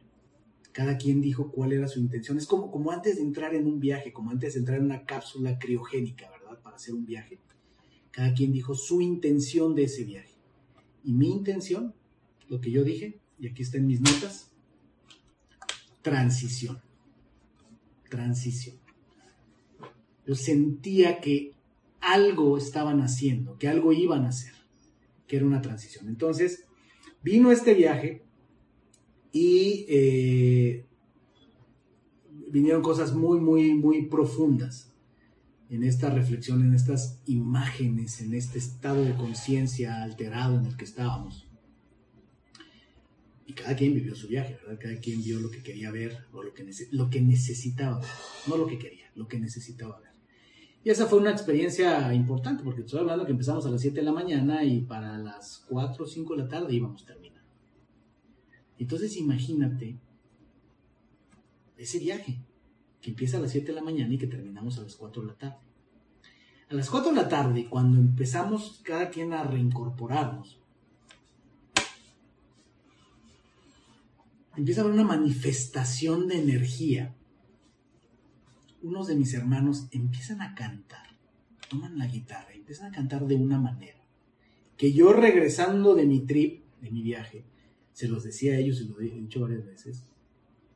Cada 0.76 0.98
quien 0.98 1.22
dijo 1.22 1.54
cuál 1.54 1.72
era 1.72 1.88
su 1.88 2.02
intención. 2.02 2.38
Es 2.38 2.48
como, 2.48 2.70
como 2.70 2.92
antes 2.92 3.16
de 3.16 3.22
entrar 3.22 3.56
en 3.56 3.66
un 3.66 3.80
viaje, 3.80 4.12
como 4.12 4.32
antes 4.32 4.56
de 4.56 4.60
entrar 4.60 4.78
en 4.78 4.84
una 4.84 5.06
cápsula 5.06 5.58
criogénica, 5.58 6.30
¿verdad? 6.30 6.62
Para 6.62 6.76
hacer 6.76 6.94
un 6.94 7.06
viaje. 7.06 7.40
Cada 8.12 8.34
quien 8.34 8.52
dijo 8.52 8.76
su 8.76 9.00
intención 9.00 9.74
de 9.74 9.86
ese 9.86 10.04
viaje. 10.04 10.34
Y 11.06 11.14
mi 11.14 11.32
intención, 11.32 11.94
lo 12.50 12.60
que 12.60 12.72
yo 12.72 12.84
dije, 12.84 13.22
y 13.40 13.48
aquí 13.48 13.62
está 13.62 13.78
en 13.78 13.88
mis 13.88 14.02
notas, 14.02 14.52
transición. 16.02 16.82
Transición. 18.10 18.76
Yo 20.28 20.36
sentía 20.36 21.22
que 21.22 21.54
algo 22.02 22.58
estaban 22.58 23.00
haciendo, 23.00 23.58
que 23.58 23.70
algo 23.70 23.94
iban 23.94 24.26
a 24.26 24.30
hacer, 24.30 24.52
que 25.26 25.38
era 25.38 25.46
una 25.46 25.62
transición. 25.62 26.10
Entonces, 26.10 26.66
vino 27.24 27.50
este 27.50 27.76
viaje 27.76 28.25
y 29.36 29.86
eh, 29.90 30.86
vinieron 32.48 32.82
cosas 32.82 33.14
muy, 33.14 33.38
muy, 33.42 33.74
muy 33.74 34.06
profundas 34.06 34.94
en 35.70 35.84
esta 35.84 36.10
reflexión, 36.10 36.62
en 36.62 36.74
estas 36.74 37.20
imágenes, 37.26 38.22
en 38.22 38.34
este 38.34 38.60
estado 38.60 39.04
de 39.04 39.14
conciencia 39.14 40.02
alterado 40.04 40.58
en 40.58 40.68
el 40.68 40.78
que 40.78 40.86
estábamos. 40.86 41.50
Y 43.46 43.52
cada 43.52 43.76
quien 43.76 43.94
vivió 43.94 44.16
su 44.16 44.30
viaje, 44.30 44.54
¿verdad? 44.54 44.80
Cada 44.82 45.00
quien 45.02 45.22
vio 45.22 45.42
lo 45.42 45.52
que 45.52 45.62
quería 45.62 45.92
ver 45.92 46.18
o 46.32 46.42
lo 46.42 46.54
que, 46.54 46.66
lo 46.92 47.10
que 47.10 47.20
necesitaba 47.20 48.00
ver. 48.00 48.10
No 48.48 48.56
lo 48.56 48.68
que 48.68 48.80
quería, 48.80 49.12
lo 49.16 49.28
que 49.28 49.38
necesitaba 49.38 50.00
ver. 50.00 50.12
Y 50.86 50.92
esa 50.92 51.08
fue 51.08 51.20
una 51.20 51.32
experiencia 51.32 52.14
importante, 52.14 52.64
porque 52.64 52.84
estoy 52.84 53.02
hablando 53.02 53.26
que 53.26 53.34
empezamos 53.34 53.66
a 53.66 53.70
las 53.70 53.82
7 53.82 54.00
de 54.00 54.06
la 54.06 54.14
mañana 54.14 54.64
y 54.64 54.80
para 54.80 55.18
las 55.18 55.66
4 55.68 56.06
o 56.06 56.08
5 56.08 56.38
de 56.38 56.44
la 56.44 56.48
tarde 56.48 56.74
íbamos 56.74 57.04
a 57.04 57.08
terminar. 57.08 57.35
Entonces 58.80 59.18
imagínate 59.18 59.98
ese 61.78 62.00
viaje 62.00 62.40
que 63.02 63.12
empieza 63.12 63.38
a 63.38 63.42
las 63.42 63.52
7 63.52 63.68
de 63.68 63.74
la 63.74 63.84
mañana 63.84 64.14
y 64.14 64.18
que 64.18 64.28
terminamos 64.28 64.78
a 64.78 64.82
las 64.82 64.96
4 64.96 65.22
de 65.22 65.28
la 65.28 65.36
tarde. 65.36 65.58
A 66.70 66.74
las 66.74 66.90
4 66.90 67.12
de 67.12 67.16
la 67.16 67.30
tarde, 67.30 67.68
cuando 67.70 67.98
empezamos 67.98 68.82
cada 68.84 69.10
quien 69.10 69.34
a 69.34 69.44
reincorporarnos, 69.44 70.60
empieza 74.56 74.82
a 74.82 74.84
haber 74.86 74.96
una 74.96 75.08
manifestación 75.08 76.28
de 76.28 76.40
energía. 76.42 77.16
Unos 78.82 79.08
de 79.08 79.16
mis 79.16 79.34
hermanos 79.34 79.88
empiezan 79.92 80.42
a 80.42 80.56
cantar, 80.56 81.08
toman 81.70 81.98
la 81.98 82.08
guitarra, 82.08 82.54
empiezan 82.54 82.92
a 82.92 82.96
cantar 82.96 83.26
de 83.26 83.36
una 83.36 83.60
manera 83.60 84.06
que 84.78 84.92
yo 84.92 85.14
regresando 85.14 85.96
de 85.96 86.06
mi 86.06 86.22
trip, 86.22 86.64
de 86.82 86.92
mi 86.92 87.02
viaje, 87.02 87.44
se 87.96 88.08
los 88.08 88.24
decía 88.24 88.54
a 88.54 88.58
ellos 88.58 88.80
y 88.82 88.88
lo 88.88 89.02
he 89.02 89.10
dicho 89.10 89.42
varias 89.42 89.66
veces. 89.66 90.04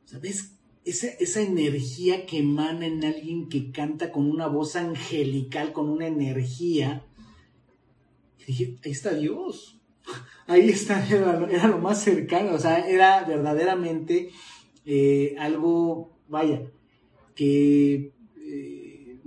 ¿Sabes 0.06 0.56
esa, 0.84 1.40
energía 1.40 2.26
que 2.26 2.38
emana 2.38 2.86
en 2.86 3.04
alguien 3.04 3.48
que 3.48 3.70
canta 3.70 4.10
con 4.10 4.28
una 4.28 4.46
voz 4.46 4.76
angelical, 4.76 5.72
con 5.72 5.88
una 5.88 6.06
energía. 6.06 7.04
Y 8.38 8.44
dije, 8.46 8.78
ahí 8.84 8.90
está 8.90 9.14
Dios. 9.14 9.76
Ahí 10.46 10.68
está, 10.70 11.06
era, 11.06 11.68
lo 11.68 11.78
más 11.78 12.02
cercano, 12.02 12.54
o 12.54 12.58
sea, 12.58 12.88
era 12.88 13.22
verdaderamente 13.22 14.30
eh, 14.84 15.36
algo, 15.38 16.18
vaya, 16.26 16.62
que 17.36 18.12
eh, 18.36 19.20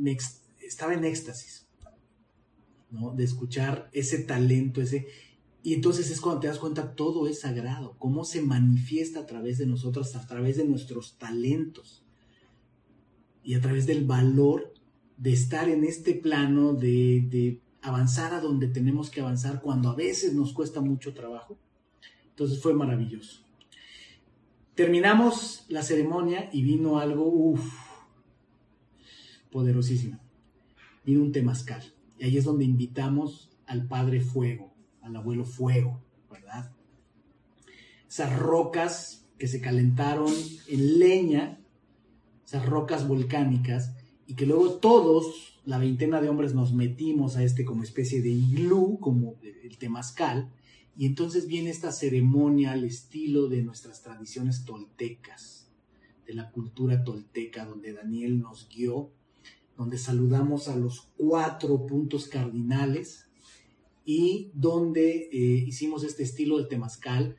estaba 0.60 0.94
en 0.94 1.06
éxtasis, 1.06 1.66
¿no? 2.92 3.14
De 3.16 3.24
escuchar 3.24 3.90
ese 3.94 4.20
talento, 4.20 4.82
ese... 4.82 5.08
Y 5.64 5.74
entonces 5.74 6.12
es 6.12 6.20
cuando 6.20 6.42
te 6.42 6.48
das 6.48 6.60
cuenta 6.60 6.94
todo 6.94 7.26
es 7.26 7.40
sagrado, 7.40 7.96
cómo 7.98 8.26
se 8.26 8.42
manifiesta 8.42 9.22
a 9.22 9.26
través 9.26 9.58
de 9.58 9.66
nosotros, 9.66 10.14
a 10.16 10.28
través 10.28 10.58
de 10.58 10.66
nuestros 10.66 11.18
talentos 11.18 12.04
y 13.44 13.54
a 13.54 13.62
través 13.62 13.88
del 13.88 14.06
valor 14.06 14.74
de 15.16 15.32
estar 15.32 15.70
en 15.70 15.86
este 15.86 16.16
plano, 16.16 16.74
de, 16.74 17.62
avanzar 17.82 18.34
a 18.34 18.42
donde 18.42 18.68
tenemos 18.68 19.10
que 19.10 19.22
avanzar 19.22 19.62
cuando 19.62 19.90
a 19.90 19.96
veces 19.96 20.34
nos 20.34 20.52
cuesta 20.52 20.82
mucho 20.82 21.14
trabajo. 21.14 21.58
Entonces 22.30 22.62
fue 22.62 22.74
maravilloso. 22.74 23.42
Terminamos 24.76 25.66
la 25.70 25.84
ceremonia 25.84 26.50
y 26.52 26.62
vino 26.64 27.00
algo, 27.00 27.26
uff, 27.26 27.74
poderosísimo. 29.50 30.20
Vino 31.06 31.22
un 31.22 31.32
temazcal. 31.32 31.84
Y 32.18 32.26
ahí 32.26 32.38
es 32.38 32.44
donde 32.44 32.66
invitamos 32.66 33.50
al 33.66 33.88
Padre 33.88 34.20
Fuego, 34.20 34.73
al 35.04 35.16
Abuelo 35.16 35.46
Fuego, 35.46 36.02
¿verdad? 36.32 36.72
Esas 38.08 38.38
rocas 38.38 39.28
que 39.38 39.48
se 39.48 39.62
calentaron 39.62 40.32
en 40.68 41.00
leña, 41.00 41.60
esas 42.46 42.66
rocas 42.66 43.08
volcánicas, 43.08 43.96
y 44.26 44.36
que 44.36 44.46
luego 44.46 44.76
todos, 44.76 45.62
la 45.66 45.78
veintena 45.78 46.22
de 46.22 46.30
hombres, 46.30 46.54
nos 46.54 46.74
metimos 46.74 47.36
a 47.36 47.44
este 47.44 47.66
como 47.66 47.84
especie 47.84 48.22
de 48.22 48.30
iglú, 48.30 49.00
como 49.00 49.36
el 49.42 49.78
temazcal, 49.78 50.52
y 50.96 51.06
entonces 51.06 51.48
viene 51.48 51.72
esta 51.72 51.92
ceremonia 51.92 52.72
al 52.72 52.84
estilo 52.84 53.50
de 53.50 53.64
nuestras 53.64 54.02
tradiciones 54.02 54.64
toltecas, 54.64 55.72
de 56.26 56.34
la 56.34 56.52
cultura 56.52 57.04
tolteca, 57.04 57.66
donde 57.66 57.94
Daniel 57.94 58.40
nos 58.40 58.70
guió, 58.70 59.12
donde 59.76 59.98
saludamos 59.98 60.68
a 60.68 60.78
los 60.78 61.10
cuatro 61.18 61.86
puntos 61.86 62.28
cardinales 62.28 63.23
y 64.06 64.52
donde 64.54 65.30
eh, 65.32 65.64
hicimos 65.68 66.04
este 66.04 66.24
estilo 66.24 66.58
de 66.58 66.66
temazcal, 66.66 67.38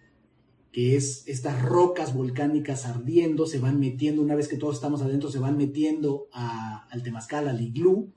que 0.73 0.97
es 0.97 1.29
estas 1.29 1.63
rocas 1.63 2.15
volcánicas 2.15 2.85
ardiendo, 2.85 3.47
se 3.47 3.61
van 3.61 3.79
metiendo, 3.79 4.23
una 4.23 4.35
vez 4.35 4.49
que 4.49 4.57
todos 4.57 4.75
estamos 4.75 5.03
adentro, 5.03 5.31
se 5.31 5.39
van 5.39 5.57
metiendo 5.57 6.29
al 6.33 7.03
temazcal, 7.03 7.47
al 7.49 7.61
iglú, 7.61 8.13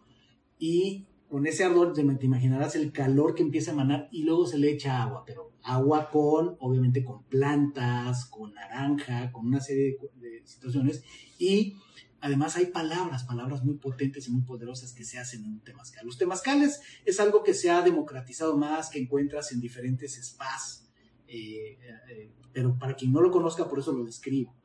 y 0.57 1.05
con 1.29 1.45
ese 1.45 1.65
ardor 1.65 1.93
te, 1.93 2.01
imaginarás 2.01 2.75
el 2.75 2.91
calor 2.91 3.36
que 3.36 3.43
empieza 3.43 3.71
a 3.71 3.73
emanar 3.73 4.10
y 4.12 4.23
luego 4.23 4.47
se 4.47 4.57
le 4.57 4.71
echa 4.71 5.03
agua, 5.03 5.23
pero 5.25 5.51
agua 5.63 6.10
con, 6.10 6.55
obviamente 6.60 7.03
con 7.03 7.23
plantas, 7.25 8.25
con 8.25 8.53
naranja, 8.53 9.31
con 9.31 9.45
una 9.45 9.60
serie 9.60 9.97
de, 10.15 10.41
situaciones 10.45 11.03
y 11.38 11.75
además 12.21 12.56
hay 12.56 12.67
palabras, 12.67 13.23
palabras 13.23 13.63
muy 13.63 13.75
potentes 13.75 14.27
y 14.27 14.32
muy 14.32 14.41
poderosas 14.41 14.93
que 14.93 15.03
se 15.03 15.17
hacen 15.19 15.43
en 15.43 15.53
un 15.53 15.60
temazcal. 15.62 16.06
Los 16.06 16.17
temazcales 16.17 16.82
es 17.06 17.19
algo 17.19 17.43
que 17.43 17.53
se 17.53 17.69
ha 17.69 17.82
democratizado 17.82 18.58
más, 18.58 18.89
que 18.89 18.99
encuentras 18.99 19.51
en 19.51 19.62
diferentes 19.62 20.19
spas, 20.23 20.88
eh, 21.27 21.77
eh, 22.10 22.32
pero 22.53 22.77
para 22.77 22.95
quien 22.95 23.12
no 23.12 23.21
lo 23.21 23.32
conozca, 23.32 23.67
por 23.67 23.80
eso 23.80 23.91
lo 23.91 24.06
describo. 24.06 24.56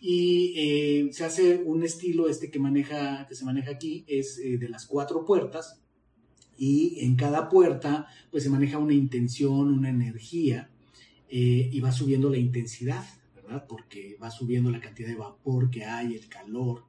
Y 0.00 0.54
eh, 0.56 1.12
se 1.12 1.24
hace 1.24 1.56
un 1.64 1.82
estilo 1.82 2.28
este 2.28 2.50
que, 2.50 2.58
maneja, 2.58 3.26
que 3.28 3.34
se 3.34 3.44
maneja 3.44 3.70
aquí, 3.70 4.04
es 4.08 4.36
de 4.36 4.68
las 4.68 4.86
cuatro 4.86 5.24
puertas, 5.24 5.80
y 6.60 7.00
en 7.06 7.16
cada 7.16 7.48
puerta 7.48 8.06
pues 8.30 8.42
se 8.42 8.50
maneja 8.50 8.76
una 8.76 8.92
intención, 8.92 9.72
una 9.72 9.88
energía 9.88 10.70
eh, 11.30 11.70
y 11.72 11.80
va 11.80 11.90
subiendo 11.90 12.28
la 12.28 12.36
intensidad, 12.36 13.02
Porque 13.68 14.16
va 14.22 14.30
subiendo 14.30 14.70
la 14.70 14.80
cantidad 14.80 15.08
de 15.08 15.16
vapor 15.16 15.70
que 15.70 15.84
hay, 15.84 16.14
el 16.14 16.28
calor 16.28 16.84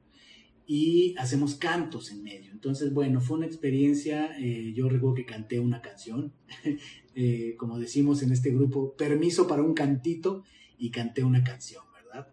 y 0.66 1.14
hacemos 1.18 1.56
cantos 1.56 2.10
en 2.10 2.22
medio. 2.22 2.52
Entonces, 2.52 2.92
bueno, 2.92 3.20
fue 3.20 3.38
una 3.38 3.46
experiencia, 3.46 4.38
eh, 4.38 4.72
yo 4.74 4.88
recuerdo 4.88 5.16
que 5.16 5.26
canté 5.26 5.58
una 5.58 5.82
canción, 5.82 6.32
eh, 7.14 7.54
como 7.58 7.78
decimos 7.78 8.22
en 8.22 8.32
este 8.32 8.50
grupo, 8.50 8.94
permiso 8.96 9.46
para 9.46 9.62
un 9.62 9.74
cantito 9.74 10.44
y 10.78 10.90
canté 10.90 11.24
una 11.24 11.42
canción, 11.44 11.84
¿verdad? 11.92 12.28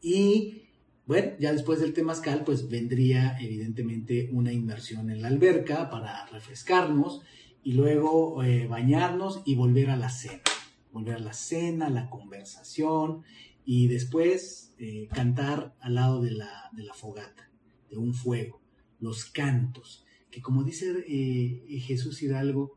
y 0.00 0.62
bueno, 1.04 1.32
ya 1.38 1.52
después 1.52 1.80
del 1.80 1.92
temazcal, 1.92 2.44
pues 2.44 2.68
vendría 2.68 3.36
evidentemente 3.40 4.30
una 4.32 4.52
inmersión 4.52 5.10
en 5.10 5.20
la 5.20 5.28
alberca 5.28 5.90
para 5.90 6.26
refrescarnos 6.26 7.22
y 7.62 7.72
luego 7.72 8.42
eh, 8.42 8.66
bañarnos 8.66 9.42
y 9.44 9.54
volver 9.54 9.90
a 9.90 9.96
la 9.96 10.08
cena. 10.08 10.42
Volver 10.92 11.16
a 11.16 11.20
la 11.20 11.32
cena, 11.32 11.88
la 11.88 12.10
conversación 12.10 13.22
y 13.64 13.88
después 13.88 14.74
eh, 14.78 15.08
cantar 15.12 15.74
al 15.80 15.94
lado 15.94 16.20
de 16.20 16.32
la, 16.32 16.70
fogata, 16.94 17.50
de 17.90 17.96
un 17.96 18.14
fuego, 18.14 18.60
los 19.00 19.24
cantos, 19.24 20.04
que 20.30 20.42
como 20.42 20.64
dice 20.64 21.04
eh, 21.06 21.80
Jesús 21.80 22.22
Hidalgo, 22.22 22.76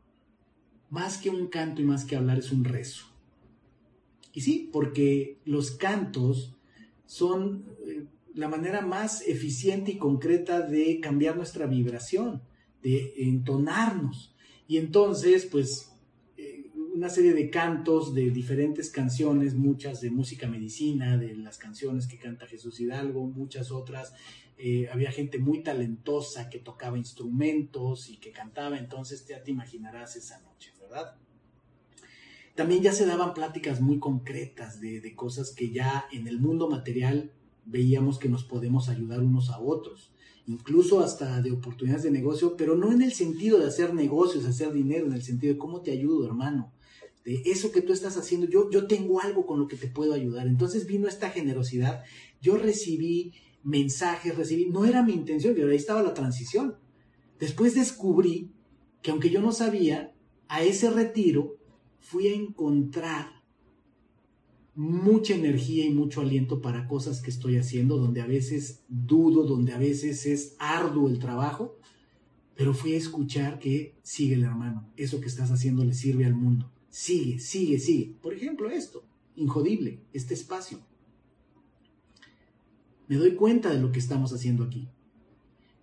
más 0.88 1.18
que 1.18 1.30
un 1.30 1.48
canto 1.48 1.82
y 1.82 1.84
más 1.84 2.04
que 2.04 2.16
hablar 2.16 2.38
es 2.38 2.52
un 2.52 2.64
rezo. 2.64 3.06
Y 4.32 4.42
sí, 4.42 4.70
porque 4.72 5.38
los 5.44 5.72
cantos 5.72 6.56
son 7.06 7.64
la 8.36 8.48
manera 8.48 8.82
más 8.82 9.26
eficiente 9.26 9.92
y 9.92 9.96
concreta 9.96 10.60
de 10.60 11.00
cambiar 11.00 11.36
nuestra 11.36 11.66
vibración, 11.66 12.42
de 12.82 13.14
entonarnos. 13.16 14.34
Y 14.68 14.76
entonces, 14.76 15.46
pues, 15.46 15.90
eh, 15.90 15.95
una 16.96 17.10
serie 17.10 17.34
de 17.34 17.50
cantos 17.50 18.14
de 18.14 18.30
diferentes 18.30 18.90
canciones, 18.90 19.54
muchas 19.54 20.00
de 20.00 20.10
música 20.10 20.48
medicina, 20.48 21.18
de 21.18 21.36
las 21.36 21.58
canciones 21.58 22.06
que 22.06 22.16
canta 22.16 22.46
Jesús 22.46 22.80
Hidalgo, 22.80 23.26
muchas 23.26 23.70
otras. 23.70 24.14
Eh, 24.56 24.88
había 24.90 25.12
gente 25.12 25.38
muy 25.38 25.62
talentosa 25.62 26.48
que 26.48 26.58
tocaba 26.58 26.96
instrumentos 26.96 28.08
y 28.08 28.16
que 28.16 28.32
cantaba, 28.32 28.78
entonces 28.78 29.26
ya 29.26 29.42
te 29.42 29.50
imaginarás 29.50 30.16
esa 30.16 30.40
noche, 30.40 30.72
¿verdad? 30.80 31.16
También 32.54 32.82
ya 32.82 32.92
se 32.92 33.04
daban 33.04 33.34
pláticas 33.34 33.82
muy 33.82 33.98
concretas 33.98 34.80
de, 34.80 35.02
de 35.02 35.14
cosas 35.14 35.52
que 35.52 35.70
ya 35.70 36.06
en 36.12 36.26
el 36.26 36.40
mundo 36.40 36.70
material 36.70 37.30
veíamos 37.66 38.18
que 38.18 38.30
nos 38.30 38.44
podemos 38.44 38.88
ayudar 38.88 39.20
unos 39.20 39.50
a 39.50 39.60
otros, 39.60 40.14
incluso 40.46 41.00
hasta 41.00 41.42
de 41.42 41.52
oportunidades 41.52 42.04
de 42.04 42.10
negocio, 42.10 42.56
pero 42.56 42.74
no 42.74 42.90
en 42.90 43.02
el 43.02 43.12
sentido 43.12 43.58
de 43.58 43.66
hacer 43.66 43.92
negocios, 43.92 44.46
hacer 44.46 44.72
dinero, 44.72 45.04
en 45.04 45.12
el 45.12 45.22
sentido 45.22 45.52
de 45.52 45.58
cómo 45.58 45.82
te 45.82 45.90
ayudo, 45.90 46.24
hermano, 46.24 46.72
de 47.26 47.42
eso 47.44 47.72
que 47.72 47.82
tú 47.82 47.92
estás 47.92 48.16
haciendo, 48.16 48.46
yo, 48.46 48.70
yo 48.70 48.86
tengo 48.86 49.20
algo 49.20 49.46
con 49.46 49.58
lo 49.58 49.66
que 49.66 49.76
te 49.76 49.88
puedo 49.88 50.14
ayudar. 50.14 50.46
Entonces 50.46 50.86
vino 50.86 51.08
esta 51.08 51.30
generosidad, 51.30 52.04
yo 52.40 52.56
recibí 52.56 53.32
mensajes, 53.64 54.36
recibí, 54.36 54.66
no 54.66 54.84
era 54.84 55.02
mi 55.02 55.12
intención, 55.12 55.52
pero 55.56 55.68
ahí 55.68 55.76
estaba 55.76 56.04
la 56.04 56.14
transición. 56.14 56.76
Después 57.40 57.74
descubrí 57.74 58.52
que 59.02 59.10
aunque 59.10 59.30
yo 59.30 59.42
no 59.42 59.50
sabía, 59.50 60.14
a 60.46 60.62
ese 60.62 60.88
retiro 60.88 61.56
fui 61.98 62.28
a 62.28 62.34
encontrar 62.34 63.42
mucha 64.76 65.34
energía 65.34 65.84
y 65.84 65.90
mucho 65.92 66.20
aliento 66.20 66.60
para 66.62 66.86
cosas 66.86 67.22
que 67.22 67.30
estoy 67.30 67.56
haciendo, 67.56 67.96
donde 67.96 68.20
a 68.20 68.26
veces 68.26 68.84
dudo, 68.88 69.42
donde 69.42 69.72
a 69.72 69.78
veces 69.78 70.26
es 70.26 70.54
arduo 70.60 71.08
el 71.08 71.18
trabajo, 71.18 71.76
pero 72.54 72.72
fui 72.72 72.94
a 72.94 72.98
escuchar 72.98 73.58
que 73.58 73.98
sigue 74.02 74.36
el 74.36 74.44
hermano, 74.44 74.88
eso 74.96 75.20
que 75.20 75.26
estás 75.26 75.50
haciendo 75.50 75.84
le 75.84 75.92
sirve 75.92 76.24
al 76.24 76.36
mundo. 76.36 76.70
Sigue, 76.96 77.38
sigue, 77.40 77.78
sigue. 77.78 78.14
Por 78.22 78.32
ejemplo, 78.32 78.70
esto, 78.70 79.04
injodible, 79.36 80.00
este 80.14 80.32
espacio. 80.32 80.78
Me 83.06 83.16
doy 83.16 83.34
cuenta 83.34 83.68
de 83.68 83.78
lo 83.78 83.92
que 83.92 83.98
estamos 83.98 84.32
haciendo 84.32 84.64
aquí. 84.64 84.88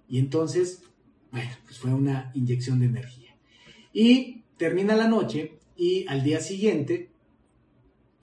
Y 0.10 0.18
entonces, 0.18 0.82
bueno, 1.32 1.52
pues 1.66 1.78
fue 1.78 1.94
una 1.94 2.32
inyección 2.34 2.80
de 2.80 2.88
energía. 2.88 3.38
Y 3.94 4.42
termina 4.58 4.96
la 4.96 5.08
noche 5.08 5.60
y 5.78 6.08
al 6.08 6.24
día 6.24 6.40
siguiente 6.40 7.12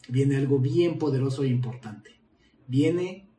viene 0.09 0.35
algo 0.35 0.59
bien 0.59 0.98
poderoso 0.98 1.44
e 1.44 1.48
importante. 1.48 2.18
Viene 2.66 3.30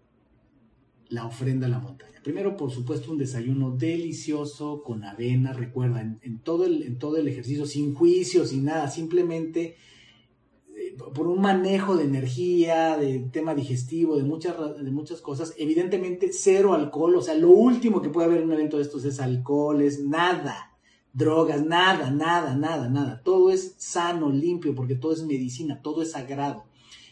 la 1.12 1.26
ofrenda 1.26 1.68
a 1.68 1.70
la 1.70 1.80
montaña. 1.80 2.20
Primero, 2.24 2.58
por 2.58 2.72
supuesto, 2.72 3.12
un 3.12 3.18
desayuno 3.18 3.72
delicioso 3.72 4.82
con 4.84 5.04
avena, 5.04 5.54
recuerda, 5.54 6.02
en, 6.02 6.40
todo, 6.40 6.66
el, 6.66 6.84
en 6.84 6.98
todo 6.98 7.18
el 7.18 7.28
ejercicio, 7.28 7.66
sin 7.66 7.94
juicio, 7.94 8.46
sin 8.46 8.66
nada, 8.66 8.90
simplemente 8.90 9.76
eh, 10.76 10.96
por 11.14 11.28
un 11.28 11.42
manejo 11.42 11.96
de 11.98 12.06
energía, 12.06 12.98
de 12.98 13.20
tema 13.32 13.54
digestivo, 13.54 14.18
de 14.18 14.24
muchas, 14.24 14.56
de 14.84 14.92
muchas 14.92 15.20
cosas. 15.22 15.54
Evidentemente, 15.58 16.32
cero 16.32 16.74
alcohol, 16.74 17.16
o 17.16 17.22
sea, 17.22 17.36
lo 17.36 17.50
último 17.50 18.02
que 18.02 18.10
puede 18.10 18.28
haber 18.28 18.40
en 18.40 18.48
un 18.48 18.54
evento 18.54 18.78
de 18.78 18.84
estos 18.84 19.04
es 19.06 19.20
alcohol, 19.20 19.82
es 19.82 20.04
nada 20.04 20.70
drogas, 21.14 21.66
nada, 21.66 22.10
nada, 22.10 22.56
nada, 22.56 22.90
nada. 22.90 23.22
Todo 23.24 23.52
es 23.52 23.76
sano, 23.78 24.30
limpio, 24.30 24.74
porque 24.76 24.96
todo 24.96 25.14
es 25.14 25.24
medicina, 25.24 25.82
todo 25.82 26.02
es 26.02 26.12
sagrado. 26.12 26.66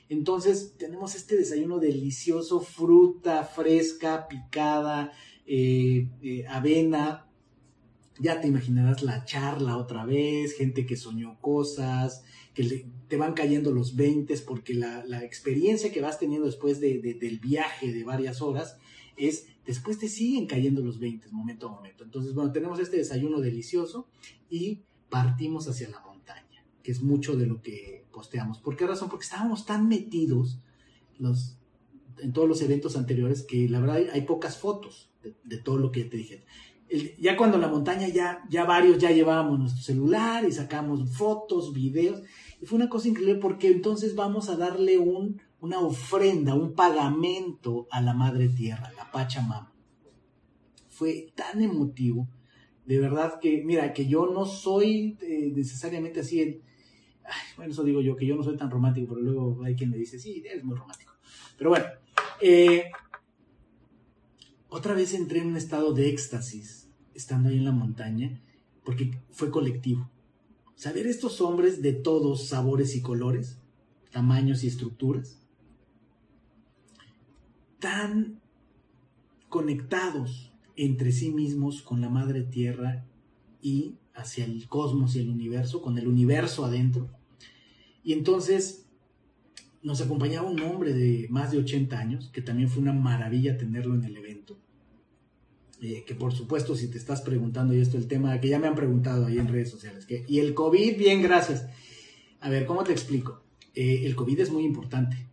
Entonces 0.09 0.73
tenemos 0.77 1.15
este 1.15 1.37
desayuno 1.37 1.77
delicioso, 1.79 2.59
fruta 2.59 3.43
fresca, 3.43 4.27
picada, 4.27 5.11
eh, 5.45 6.09
eh, 6.21 6.45
avena. 6.47 7.27
Ya 8.19 8.41
te 8.41 8.47
imaginarás 8.47 9.03
la 9.03 9.23
charla 9.23 9.77
otra 9.77 10.05
vez, 10.05 10.53
gente 10.53 10.85
que 10.85 10.97
soñó 10.97 11.39
cosas, 11.39 12.23
que 12.53 12.87
te 13.07 13.17
van 13.17 13.33
cayendo 13.33 13.71
los 13.71 13.95
20 13.95 14.35
porque 14.39 14.73
la, 14.73 15.23
experiencia 15.23 15.91
que 15.91 16.01
vas 16.01 16.19
teniendo 16.19 16.47
después 16.47 16.81
del 16.81 17.39
viaje 17.39 17.93
de 17.93 18.03
varias 18.03 18.41
horas 18.41 18.77
es 19.15 19.47
después 19.65 19.99
te 19.99 20.07
siguen 20.07 20.47
cayendo 20.47 20.81
los 20.81 20.99
20 20.99 21.29
momento 21.29 21.67
a 21.67 21.71
momento. 21.71 22.03
Entonces, 22.03 22.33
bueno, 22.33 22.51
tenemos 22.51 22.79
este 22.79 22.97
desayuno 22.97 23.39
delicioso 23.39 24.07
y 24.49 24.81
partimos 25.09 25.67
hacia 25.67 25.89
la 25.89 25.99
montaña. 26.01 26.65
que 26.81 26.91
es 26.91 27.01
mucho 27.01 27.35
de 27.35 27.45
lo 27.45 27.61
que 27.61 28.05
posteamos. 28.11 28.59
¿Por 28.59 28.75
qué 28.75 28.87
razón? 28.87 29.09
Porque 29.09 29.23
estábamos 29.23 29.65
tan 29.65 29.87
metidos 29.87 30.59
los, 31.17 31.57
en 32.19 32.33
todos 32.33 32.47
los 32.47 32.61
eventos 32.61 32.97
anteriores 32.97 33.43
que 33.43 33.67
la 33.69 33.79
verdad 33.79 34.01
hay, 34.11 34.21
pocas 34.21 34.57
fotos 34.57 35.11
de, 35.43 35.57
todo 35.57 35.77
lo 35.77 35.91
que 35.91 36.05
te 36.05 36.17
dije. 36.17 36.45
ya 37.19 37.37
cuando 37.37 37.57
la 37.57 37.67
montaña 37.67 38.07
ya, 38.07 38.43
ya 38.49 38.65
varios 38.65 38.97
ya 38.97 39.11
llevábamos 39.11 39.59
nuestro 39.59 39.83
celular 39.83 40.45
y 40.45 40.51
sacamos 40.51 41.09
fotos, 41.15 41.73
videos, 41.73 42.21
y 42.61 42.65
fue 42.65 42.77
una 42.77 42.89
cosa 42.89 43.07
increíble 43.07 43.35
porque 43.35 43.71
entonces 43.71 44.15
vamos 44.15 44.49
a 44.49 44.57
darle 44.57 44.97
un, 44.97 45.41
una 45.59 45.79
ofrenda, 45.79 46.55
un 46.55 46.73
pagamento 46.73 47.87
a 47.91 48.01
la 48.01 48.13
Madre 48.13 48.49
Tierra, 48.49 48.91
la 48.95 49.11
Pachamama. 49.11 49.73
Fue 50.89 51.31
tan 51.35 51.61
emotivo, 51.61 52.27
de 52.85 52.99
verdad 52.99 53.39
que, 53.39 53.63
mira, 53.63 53.93
que 53.93 54.07
yo 54.07 54.25
no 54.25 54.45
soy 54.45 55.15
eh, 55.21 55.51
necesariamente 55.55 56.21
así, 56.21 56.61
bueno, 57.57 57.71
eso 57.71 57.83
digo 57.83 58.01
yo, 58.01 58.15
que 58.15 58.25
yo 58.25 58.35
no 58.35 58.43
soy 58.43 58.57
tan 58.57 58.71
romántico, 58.71 59.13
pero 59.13 59.21
luego 59.21 59.63
hay 59.63 59.75
quien 59.75 59.89
me 59.89 59.97
dice, 59.97 60.19
sí, 60.19 60.43
eres 60.45 60.63
muy 60.63 60.75
romántico. 60.75 61.13
Pero 61.57 61.69
bueno, 61.69 61.85
eh, 62.41 62.85
otra 64.69 64.93
vez 64.93 65.13
entré 65.13 65.39
en 65.39 65.47
un 65.47 65.57
estado 65.57 65.93
de 65.93 66.09
éxtasis, 66.09 66.89
estando 67.13 67.49
ahí 67.49 67.57
en 67.57 67.65
la 67.65 67.71
montaña, 67.71 68.41
porque 68.83 69.19
fue 69.31 69.51
colectivo. 69.51 70.09
Saber 70.75 71.07
estos 71.07 71.41
hombres 71.41 71.81
de 71.81 71.93
todos 71.93 72.47
sabores 72.47 72.95
y 72.95 73.01
colores, 73.01 73.59
tamaños 74.11 74.63
y 74.63 74.67
estructuras, 74.67 75.41
tan 77.79 78.39
conectados 79.49 80.53
entre 80.75 81.11
sí 81.11 81.31
mismos 81.31 81.81
con 81.81 81.99
la 81.99 82.09
madre 82.09 82.43
tierra 82.43 83.05
y 83.61 83.95
hacia 84.13 84.45
el 84.45 84.67
cosmos 84.67 85.15
y 85.15 85.19
el 85.19 85.29
universo, 85.29 85.81
con 85.81 85.97
el 85.97 86.07
universo 86.07 86.63
adentro. 86.63 87.09
Y 88.09 88.13
entonces 88.13 88.87
nos 89.83 90.01
acompañaba 90.01 90.49
un 90.49 90.59
hombre 90.61 90.95
de 90.95 91.27
más 91.29 91.51
de 91.51 91.59
80 91.59 91.99
años, 91.99 92.31
que 92.33 92.41
también 92.41 92.67
fue 92.67 92.81
una 92.81 92.91
maravilla 92.91 93.55
tenerlo 93.55 93.93
en 93.93 94.03
el 94.03 94.17
evento. 94.17 94.57
Eh, 95.79 96.03
que 96.07 96.15
por 96.15 96.33
supuesto, 96.33 96.75
si 96.75 96.87
te 96.87 96.97
estás 96.97 97.21
preguntando, 97.21 97.75
y 97.75 97.79
esto 97.79 97.97
el 97.97 98.07
tema 98.07 98.41
que 98.41 98.49
ya 98.49 98.57
me 98.57 98.65
han 98.65 98.73
preguntado 98.73 99.27
ahí 99.27 99.37
en 99.37 99.47
redes 99.47 99.69
sociales, 99.69 100.07
que, 100.07 100.25
y 100.27 100.39
el 100.39 100.55
COVID, 100.55 100.97
bien, 100.97 101.21
gracias. 101.21 101.67
A 102.39 102.49
ver, 102.49 102.65
¿cómo 102.65 102.83
te 102.83 102.93
explico? 102.93 103.43
Eh, 103.75 104.01
el 104.05 104.15
COVID 104.15 104.39
es 104.39 104.49
muy 104.49 104.63
importante. 104.63 105.27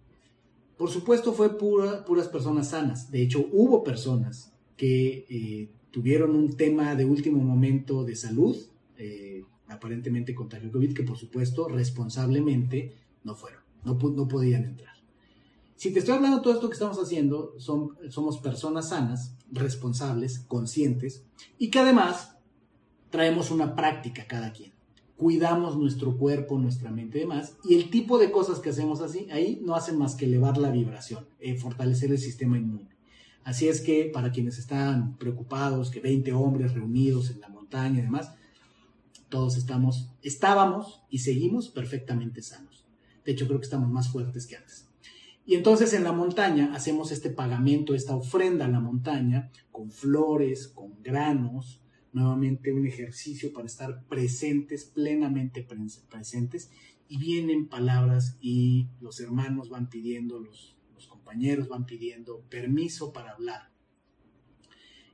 Por 0.76 0.90
supuesto, 0.90 1.32
fue 1.32 1.56
pura, 1.56 2.04
puras 2.04 2.28
personas 2.28 2.68
sanas. 2.68 3.10
De 3.10 3.22
hecho, 3.22 3.48
hubo 3.52 3.84
personas 3.84 4.52
que 4.76 5.24
eh, 5.30 5.70
tuvieron 5.90 6.36
un 6.36 6.58
tema 6.58 6.94
de 6.94 7.06
último 7.06 7.42
momento 7.42 8.04
de 8.04 8.16
salud, 8.16 8.54
aparentemente 9.68 10.34
contagio 10.34 10.70
COVID, 10.70 10.94
que 10.94 11.02
por 11.02 11.18
supuesto, 11.18 11.68
responsablemente 11.68 12.96
no 13.24 13.34
fueron 13.34 13.66
no, 13.86 14.28
podían 14.28 14.64
entrar. 14.64 14.94
Si 15.76 15.92
te 15.92 16.00
estoy 16.00 16.14
hablando 16.14 16.38
de 16.38 16.42
todo 16.42 16.54
esto 16.54 16.68
que 16.68 16.74
estamos 16.74 16.98
haciendo, 16.98 17.54
son, 17.58 17.90
somos 18.10 18.38
personas 18.38 18.88
sanas, 18.88 19.34
responsables, 19.52 20.40
conscientes 20.40 21.24
y 21.58 21.70
que 21.70 21.78
además 21.78 22.36
traemos 23.10 23.50
una 23.50 23.74
práctica 23.74 24.26
cada 24.26 24.52
quien. 24.52 24.72
Cuidamos 25.16 25.76
nuestro 25.76 26.16
cuerpo, 26.16 26.58
nuestra 26.58 26.90
mente 26.90 27.18
y 27.18 27.20
demás. 27.22 27.56
Y 27.64 27.74
el 27.74 27.90
tipo 27.90 28.18
de 28.18 28.30
cosas 28.30 28.58
que 28.58 28.70
hacemos 28.70 29.00
así, 29.00 29.28
ahí 29.30 29.60
no 29.62 29.74
hacen 29.74 29.98
más 29.98 30.14
que 30.14 30.26
elevar 30.26 30.58
la 30.58 30.70
vibración, 30.70 31.26
eh, 31.38 31.56
fortalecer 31.56 32.10
el 32.10 32.18
sistema 32.18 32.58
inmune. 32.58 32.96
Así 33.44 33.68
es 33.68 33.80
que 33.80 34.10
para 34.12 34.32
quienes 34.32 34.58
están 34.58 35.16
preocupados, 35.16 35.90
que 35.90 36.00
20 36.00 36.32
hombres 36.32 36.74
reunidos 36.74 37.30
en 37.30 37.40
la 37.40 37.48
montaña 37.48 38.00
y 38.00 38.02
demás, 38.02 38.32
todos 39.28 39.56
estamos, 39.56 40.10
estábamos 40.22 41.02
y 41.10 41.18
seguimos 41.18 41.68
perfectamente 41.68 42.42
sanos. 42.42 42.86
De 43.24 43.32
hecho, 43.32 43.46
creo 43.46 43.58
que 43.58 43.64
estamos 43.64 43.90
más 43.90 44.08
fuertes 44.08 44.46
que 44.46 44.56
antes. 44.56 44.86
Y 45.44 45.54
entonces 45.54 45.92
en 45.92 46.02
la 46.02 46.12
montaña 46.12 46.72
hacemos 46.74 47.12
este 47.12 47.30
pagamento, 47.30 47.94
esta 47.94 48.16
ofrenda 48.16 48.64
a 48.64 48.68
la 48.68 48.80
montaña, 48.80 49.50
con 49.70 49.92
flores, 49.92 50.66
con 50.66 51.00
granos, 51.02 51.80
nuevamente 52.12 52.72
un 52.72 52.86
ejercicio 52.86 53.52
para 53.52 53.66
estar 53.66 54.04
presentes, 54.06 54.84
plenamente 54.84 55.66
presentes, 56.08 56.70
y 57.08 57.18
vienen 57.18 57.68
palabras 57.68 58.36
y 58.40 58.88
los 59.00 59.20
hermanos 59.20 59.68
van 59.68 59.88
pidiendo, 59.88 60.40
los, 60.40 60.76
los 60.94 61.06
compañeros 61.06 61.68
van 61.68 61.86
pidiendo 61.86 62.40
permiso 62.48 63.12
para 63.12 63.32
hablar. 63.32 63.70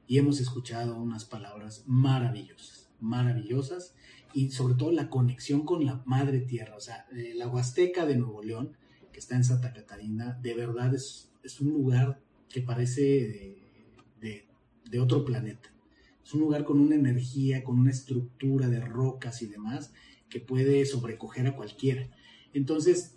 Y 0.07 0.19
hemos 0.19 0.41
escuchado 0.41 0.97
unas 0.97 1.25
palabras 1.25 1.85
maravillosas, 1.87 2.82
maravillosas, 3.03 3.95
y 4.33 4.51
sobre 4.51 4.75
todo 4.75 4.93
la 4.93 5.11
conexión 5.11 5.65
con 5.65 5.85
la 5.85 6.03
madre 6.07 6.41
tierra. 6.41 6.77
O 6.77 6.81
sea, 6.81 7.07
eh, 7.15 7.35
la 7.35 7.49
Huasteca 7.49 8.07
de 8.07 8.17
Nuevo 8.17 8.43
León, 8.43 8.77
que 9.13 9.21
está 9.21 9.37
en 9.37 9.45
Santa 9.45 9.73
Catarina, 9.73 10.39
de 10.43 10.55
verdad 10.55 10.95
es, 10.95 11.31
es 11.43 11.61
un 11.61 11.71
lugar 11.71 12.23
que 12.49 12.63
parece 12.63 13.03
de, 14.21 14.47
de, 14.91 15.01
otro 15.01 15.25
planeta. 15.25 15.73
Es 16.23 16.35
un 16.35 16.41
lugar 16.41 16.65
con 16.65 16.79
una 16.79 16.95
energía, 16.95 17.65
con 17.65 17.79
una 17.79 17.91
estructura 17.91 18.69
de 18.69 18.81
rocas 18.81 19.41
y 19.41 19.47
demás 19.47 19.93
que 20.29 20.39
puede 20.39 20.85
sobrecoger 20.85 21.47
a 21.47 21.57
cualquiera. 21.57 22.11
Entonces, 22.53 23.17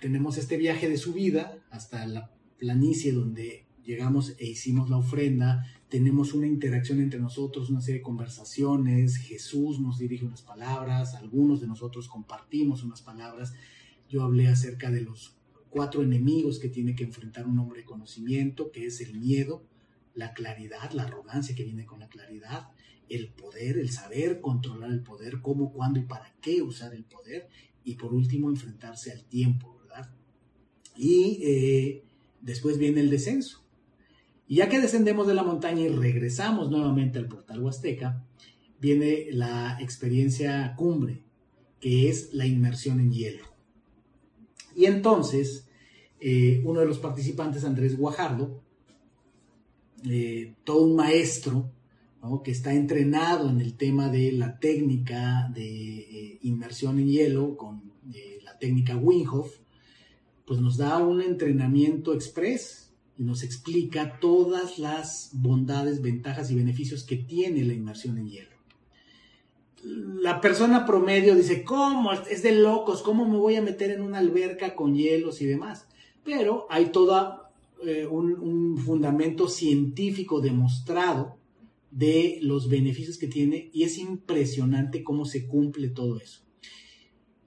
tenemos 0.00 0.38
este 0.38 0.56
viaje 0.56 0.88
de 0.88 0.96
subida 0.96 1.64
hasta 1.70 2.04
la 2.06 2.32
planicie 2.58 3.12
donde 3.12 3.63
llegamos 3.84 4.34
e 4.38 4.46
hicimos 4.46 4.90
la 4.90 4.96
ofrenda, 4.96 5.64
tenemos 5.88 6.34
una 6.34 6.46
interacción 6.46 7.00
entre 7.00 7.20
nosotros, 7.20 7.70
una 7.70 7.80
serie 7.80 8.00
de 8.00 8.04
conversaciones, 8.04 9.16
Jesús 9.16 9.80
nos 9.80 9.98
dirige 9.98 10.24
unas 10.24 10.42
palabras, 10.42 11.14
algunos 11.14 11.60
de 11.60 11.66
nosotros 11.66 12.08
compartimos 12.08 12.82
unas 12.82 13.02
palabras. 13.02 13.54
Yo 14.08 14.22
hablé 14.22 14.48
acerca 14.48 14.90
de 14.90 15.02
los 15.02 15.36
cuatro 15.70 16.02
enemigos 16.02 16.58
que 16.58 16.68
tiene 16.68 16.94
que 16.94 17.04
enfrentar 17.04 17.46
un 17.46 17.58
hombre 17.58 17.80
de 17.80 17.84
conocimiento, 17.84 18.70
que 18.70 18.86
es 18.86 19.00
el 19.00 19.14
miedo, 19.18 19.62
la 20.14 20.32
claridad, 20.32 20.92
la 20.92 21.04
arrogancia 21.04 21.54
que 21.54 21.64
viene 21.64 21.84
con 21.84 22.00
la 22.00 22.08
claridad, 22.08 22.68
el 23.08 23.28
poder, 23.28 23.78
el 23.78 23.90
saber 23.90 24.40
controlar 24.40 24.90
el 24.90 25.02
poder, 25.02 25.40
cómo, 25.42 25.72
cuándo 25.72 26.00
y 26.00 26.04
para 26.04 26.34
qué 26.40 26.62
usar 26.62 26.94
el 26.94 27.04
poder, 27.04 27.48
y 27.84 27.96
por 27.96 28.14
último 28.14 28.48
enfrentarse 28.48 29.12
al 29.12 29.24
tiempo, 29.24 29.76
¿verdad? 29.82 30.10
Y 30.96 31.40
eh, 31.42 32.04
después 32.40 32.78
viene 32.78 33.00
el 33.00 33.10
descenso 33.10 33.63
y 34.46 34.56
ya 34.56 34.68
que 34.68 34.80
descendemos 34.80 35.26
de 35.26 35.34
la 35.34 35.42
montaña 35.42 35.82
y 35.82 35.88
regresamos 35.88 36.70
nuevamente 36.70 37.18
al 37.18 37.28
portal 37.28 37.60
Huasteca, 37.60 38.24
viene 38.78 39.28
la 39.30 39.78
experiencia 39.80 40.74
cumbre, 40.76 41.22
que 41.80 42.08
es 42.10 42.34
la 42.34 42.46
inmersión 42.46 43.00
en 43.00 43.12
hielo. 43.12 43.44
Y 44.76 44.84
entonces, 44.86 45.66
eh, 46.20 46.62
uno 46.64 46.80
de 46.80 46.86
los 46.86 46.98
participantes, 46.98 47.64
Andrés 47.64 47.96
Guajardo, 47.96 48.62
eh, 50.06 50.54
todo 50.64 50.84
un 50.84 50.96
maestro 50.96 51.70
que 52.42 52.52
está 52.52 52.72
entrenado 52.72 53.50
en 53.50 53.60
el 53.60 53.76
tema 53.76 54.08
de 54.08 54.32
la 54.32 54.58
técnica 54.58 55.50
de 55.54 55.98
eh, 55.98 56.38
inmersión 56.42 56.98
en 56.98 57.08
hielo 57.08 57.54
con 57.54 57.92
la 58.42 58.58
técnica 58.58 58.96
Winghoff, 58.96 59.58
pues 60.46 60.58
nos 60.58 60.78
da 60.78 60.98
un 60.98 61.20
entrenamiento 61.20 62.14
express 62.14 62.83
nos 63.16 63.42
explica 63.42 64.18
todas 64.18 64.78
las 64.78 65.30
bondades, 65.32 66.02
ventajas 66.02 66.50
y 66.50 66.56
beneficios 66.56 67.04
que 67.04 67.16
tiene 67.16 67.64
la 67.64 67.72
inmersión 67.72 68.18
en 68.18 68.28
hielo. 68.28 68.54
La 69.84 70.40
persona 70.40 70.86
promedio 70.86 71.34
dice, 71.34 71.62
¿cómo? 71.62 72.12
Es 72.12 72.42
de 72.42 72.52
locos, 72.52 73.02
¿cómo 73.02 73.28
me 73.28 73.36
voy 73.36 73.56
a 73.56 73.62
meter 73.62 73.90
en 73.90 74.00
una 74.00 74.18
alberca 74.18 74.74
con 74.74 74.94
hielos 74.94 75.42
y 75.42 75.46
demás? 75.46 75.86
Pero 76.24 76.66
hay 76.70 76.86
todo 76.86 77.44
eh, 77.84 78.06
un, 78.06 78.32
un 78.40 78.78
fundamento 78.78 79.48
científico 79.48 80.40
demostrado 80.40 81.36
de 81.90 82.38
los 82.40 82.68
beneficios 82.68 83.18
que 83.18 83.28
tiene 83.28 83.70
y 83.72 83.84
es 83.84 83.98
impresionante 83.98 85.04
cómo 85.04 85.26
se 85.26 85.46
cumple 85.46 85.88
todo 85.88 86.16
eso. 86.16 86.43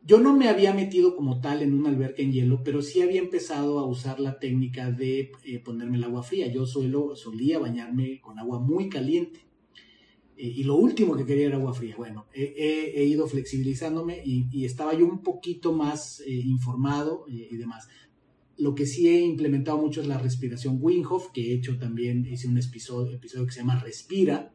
Yo 0.04 0.20
no 0.20 0.36
me 0.36 0.48
había 0.48 0.74
metido 0.74 1.16
como 1.16 1.42
tal 1.42 1.62
en 1.62 1.74
una 1.74 1.90
alberca 1.90 2.22
en 2.22 2.32
hielo, 2.32 2.64
pero 2.64 2.82
sí 2.82 3.02
había 3.02 3.20
empezado 3.20 3.80
a 3.80 3.86
usar 3.86 4.20
la 4.20 4.40
técnica 4.40 4.92
de 4.92 5.32
eh, 5.44 5.60
ponerme 5.60 5.98
el 5.98 6.04
agua 6.06 6.24
fría. 6.24 6.48
Yo 6.48 6.66
suelo, 6.66 7.16
solía 7.16 7.60
bañarme 7.60 8.22
con 8.22 8.40
agua 8.40 8.60
muy 8.60 8.90
caliente. 8.90 9.42
Eh, 10.38 10.54
y 10.56 10.64
lo 10.64 10.76
último 10.76 11.16
que 11.16 11.26
quería 11.26 11.48
era 11.48 11.58
agua 11.58 11.74
fría. 11.74 11.96
Bueno, 11.98 12.28
he, 12.34 13.04
ido 13.04 13.28
flexibilizándome 13.28 14.22
y, 14.24 14.64
estaba 14.64 14.94
yo 14.94 15.06
un 15.06 15.22
poquito 15.24 15.74
más 15.74 16.22
eh, 16.22 16.32
informado 16.32 17.26
y 17.28 17.58
demás. 17.58 17.88
Lo 18.58 18.74
que 18.74 18.88
sí 18.88 19.08
he 19.08 19.22
implementado 19.22 19.78
mucho 19.78 20.02
es 20.02 20.08
la 20.08 20.18
respiración 20.18 20.80
Wim 20.82 21.04
que 21.32 21.52
he 21.52 21.54
hecho 21.54 21.78
también, 21.78 22.26
hice 22.26 22.48
un 22.48 22.58
episodio, 22.58 23.16
episodio 23.16 23.46
que 23.46 23.52
se 23.52 23.60
llama 23.60 23.80
Respira, 23.80 24.52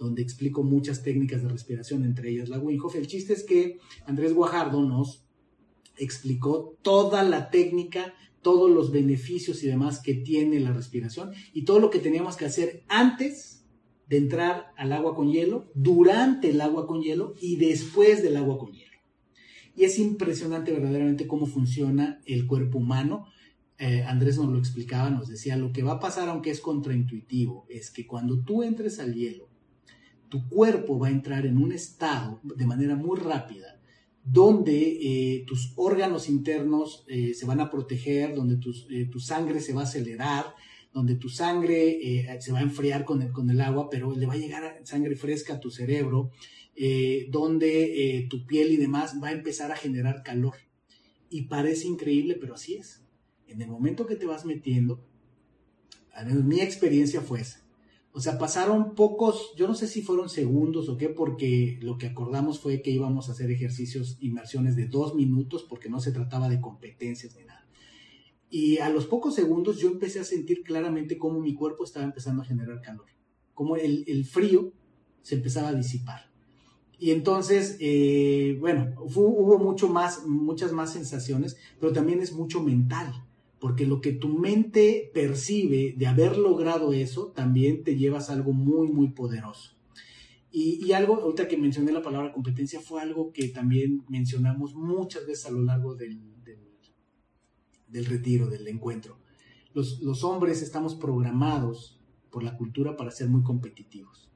donde 0.00 0.22
explico 0.22 0.62
muchas 0.62 1.02
técnicas 1.02 1.42
de 1.42 1.50
respiración, 1.50 2.04
entre 2.04 2.30
ellas 2.30 2.48
la 2.48 2.58
Wim 2.58 2.80
El 2.94 3.06
chiste 3.06 3.34
es 3.34 3.44
que 3.44 3.78
Andrés 4.06 4.32
Guajardo 4.32 4.82
nos 4.82 5.26
explicó 5.98 6.78
toda 6.80 7.22
la 7.22 7.50
técnica, 7.50 8.14
todos 8.40 8.70
los 8.70 8.90
beneficios 8.90 9.62
y 9.62 9.66
demás 9.66 10.00
que 10.00 10.14
tiene 10.14 10.58
la 10.58 10.72
respiración 10.72 11.32
y 11.52 11.66
todo 11.66 11.78
lo 11.78 11.90
que 11.90 11.98
teníamos 11.98 12.36
que 12.36 12.46
hacer 12.46 12.82
antes 12.88 13.66
de 14.08 14.16
entrar 14.16 14.72
al 14.78 14.92
agua 14.92 15.14
con 15.14 15.30
hielo, 15.30 15.70
durante 15.74 16.48
el 16.48 16.62
agua 16.62 16.86
con 16.86 17.02
hielo 17.02 17.34
y 17.38 17.56
después 17.56 18.22
del 18.22 18.38
agua 18.38 18.58
con 18.58 18.72
hielo. 18.72 18.96
Y 19.76 19.84
es 19.84 19.98
impresionante 19.98 20.72
verdaderamente 20.72 21.26
cómo 21.26 21.44
funciona 21.44 22.20
el 22.24 22.46
cuerpo 22.46 22.78
humano. 22.78 23.26
Eh, 23.78 24.02
Andrés 24.04 24.38
nos 24.38 24.48
lo 24.48 24.58
explicaba, 24.58 25.10
nos 25.10 25.28
decía, 25.28 25.56
lo 25.56 25.72
que 25.72 25.82
va 25.82 25.92
a 25.92 26.00
pasar, 26.00 26.30
aunque 26.30 26.50
es 26.50 26.60
contraintuitivo, 26.60 27.66
es 27.68 27.90
que 27.90 28.06
cuando 28.06 28.42
tú 28.42 28.62
entres 28.62 28.98
al 28.98 29.14
hielo, 29.14 29.50
tu 30.30 30.48
cuerpo 30.48 30.98
va 30.98 31.08
a 31.08 31.10
entrar 31.10 31.44
en 31.44 31.58
un 31.58 31.72
estado 31.72 32.40
de 32.42 32.66
manera 32.66 32.96
muy 32.96 33.18
rápida 33.18 33.80
donde 34.24 34.98
eh, 35.02 35.44
tus 35.46 35.72
órganos 35.76 36.28
internos 36.28 37.04
eh, 37.08 37.34
se 37.34 37.46
van 37.46 37.60
a 37.60 37.70
proteger, 37.70 38.34
donde 38.34 38.58
eh, 38.90 39.06
tu 39.06 39.18
sangre 39.18 39.60
se 39.60 39.72
va 39.72 39.80
a 39.80 39.84
acelerar, 39.84 40.54
donde 40.92 41.16
tu 41.16 41.28
sangre 41.28 42.38
se 42.40 42.52
va 42.52 42.58
a 42.58 42.62
enfriar 42.62 43.04
con 43.04 43.22
el, 43.22 43.60
agua, 43.60 43.88
pero 43.88 44.14
le 44.14 44.26
va 44.26 44.34
a 44.34 44.38
llegar 44.38 44.80
sangre 44.82 45.14
fresca 45.14 45.54
a 45.54 45.60
tu 45.60 45.70
cerebro, 45.70 46.32
donde 47.28 48.26
tu 48.28 48.44
piel 48.44 48.72
y 48.72 48.76
demás 48.76 49.14
va 49.22 49.28
a 49.28 49.32
empezar 49.32 49.70
a 49.70 49.76
generar 49.76 50.24
calor. 50.24 50.54
Y 51.28 51.42
parece 51.42 51.86
increíble, 51.86 52.36
pero 52.40 52.54
así 52.54 52.74
es. 52.74 53.04
En 53.46 53.62
el 53.62 53.68
momento 53.68 54.04
que 54.04 54.16
te 54.16 54.26
vas 54.26 54.44
metiendo, 54.44 55.00
mi 56.42 56.60
experiencia 56.60 57.20
fue 57.20 57.42
esa 57.42 57.62
o 58.12 58.20
sea, 58.20 58.38
pasaron 58.38 58.94
pocos, 58.94 59.52
yo 59.56 59.68
no 59.68 59.74
sé 59.74 59.86
si 59.86 60.02
fueron 60.02 60.28
segundos 60.28 60.88
o 60.88 60.96
qué, 60.96 61.08
porque 61.08 61.78
lo 61.80 61.96
que 61.96 62.06
acordamos 62.06 62.58
fue 62.58 62.82
que 62.82 62.90
íbamos 62.90 63.28
a 63.28 63.32
hacer 63.32 63.50
ejercicios, 63.50 64.18
inmersiones 64.20 64.74
de 64.74 64.86
dos 64.86 65.14
minutos, 65.14 65.64
porque 65.68 65.88
no 65.88 66.00
se 66.00 66.10
trataba 66.10 66.48
de 66.48 66.60
competencias 66.60 67.36
ni 67.36 67.44
nada. 67.44 67.66
Y 68.50 68.78
a 68.78 68.88
los 68.88 69.06
pocos 69.06 69.36
segundos 69.36 69.78
yo 69.78 69.88
empecé 69.88 70.18
a 70.18 70.24
sentir 70.24 70.64
claramente 70.64 71.18
cómo 71.18 71.40
mi 71.40 71.54
cuerpo 71.54 71.84
estaba 71.84 72.04
empezando 72.04 72.42
a 72.42 72.46
generar 72.46 72.80
calor, 72.80 73.06
cómo 73.54 73.76
el, 73.76 74.24
frío 74.24 74.72
se 75.22 75.36
empezaba 75.36 75.68
a 75.68 75.74
disipar. 75.74 76.30
Y 76.98 77.12
entonces, 77.12 77.76
eh, 77.78 78.56
bueno, 78.58 78.92
hubo 78.98 79.58
mucho 79.58 79.88
más, 79.88 80.26
muchas 80.26 80.72
más 80.72 80.92
sensaciones, 80.92 81.56
pero 81.78 81.92
también 81.92 82.20
es 82.20 82.32
mucho 82.32 82.60
mental 82.60 83.24
porque 83.60 83.86
lo 83.86 84.00
que 84.00 84.12
tu 84.12 84.28
mente 84.28 85.10
percibe 85.12 85.94
de 85.96 86.06
haber 86.06 86.38
logrado 86.38 86.94
eso, 86.94 87.28
también 87.28 87.84
te 87.84 87.96
llevas 87.96 88.30
algo 88.30 88.52
muy, 88.52 88.88
muy 88.88 89.10
poderoso. 89.10 89.76
Y, 90.52 90.90
algo, 90.92 91.14
ahorita 91.14 91.46
que 91.46 91.56
mencioné 91.56 91.92
la 91.92 92.02
palabra 92.02 92.32
competencia, 92.32 92.80
fue 92.80 93.00
algo 93.00 93.32
que 93.32 93.48
también 93.50 94.04
mencionamos 94.08 94.74
muchas 94.74 95.24
veces 95.24 95.46
a 95.46 95.52
lo 95.52 95.62
largo 95.62 95.94
del, 95.94 96.20
del, 97.86 98.06
retiro, 98.06 98.48
del 98.48 98.66
encuentro. 98.66 99.18
Los, 99.74 100.00
los 100.00 100.24
hombres 100.24 100.60
estamos 100.62 100.96
programados 100.96 102.00
por 102.30 102.42
la 102.42 102.56
cultura 102.56 102.96
para 102.96 103.12
ser 103.12 103.28
muy 103.28 103.44
competitivos. 103.44 104.28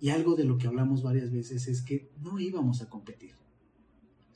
Y 0.00 0.08
algo 0.08 0.36
de 0.36 0.44
lo 0.44 0.56
que 0.56 0.68
hablamos 0.68 1.02
varias 1.02 1.30
veces 1.32 1.68
es 1.68 1.82
que 1.82 2.10
no 2.22 2.38
íbamos 2.38 2.80
a 2.80 2.88
competir. 2.88 3.34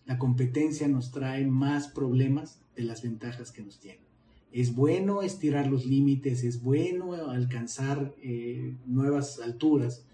La 0.05 0.19
competencia 0.19 0.89
nos 0.89 1.13
trae 1.13 1.47
más 1.47 1.89
problemas 1.89 2.61
de 2.75 2.83
las 2.83 3.03
ventajas 3.03 3.53
que 3.53 3.63
nos 3.63 3.81
tiene. 3.81 4.12
Es 4.53 4.75
bueno 4.75 5.23
estirar 5.23 5.67
los 5.67 5.87
límites, 5.87 6.45
es 6.45 6.63
bueno 6.63 7.15
alcanzar 7.15 8.15
eh, 8.23 8.77
nuevas 8.85 9.41
alturas, 9.41 10.07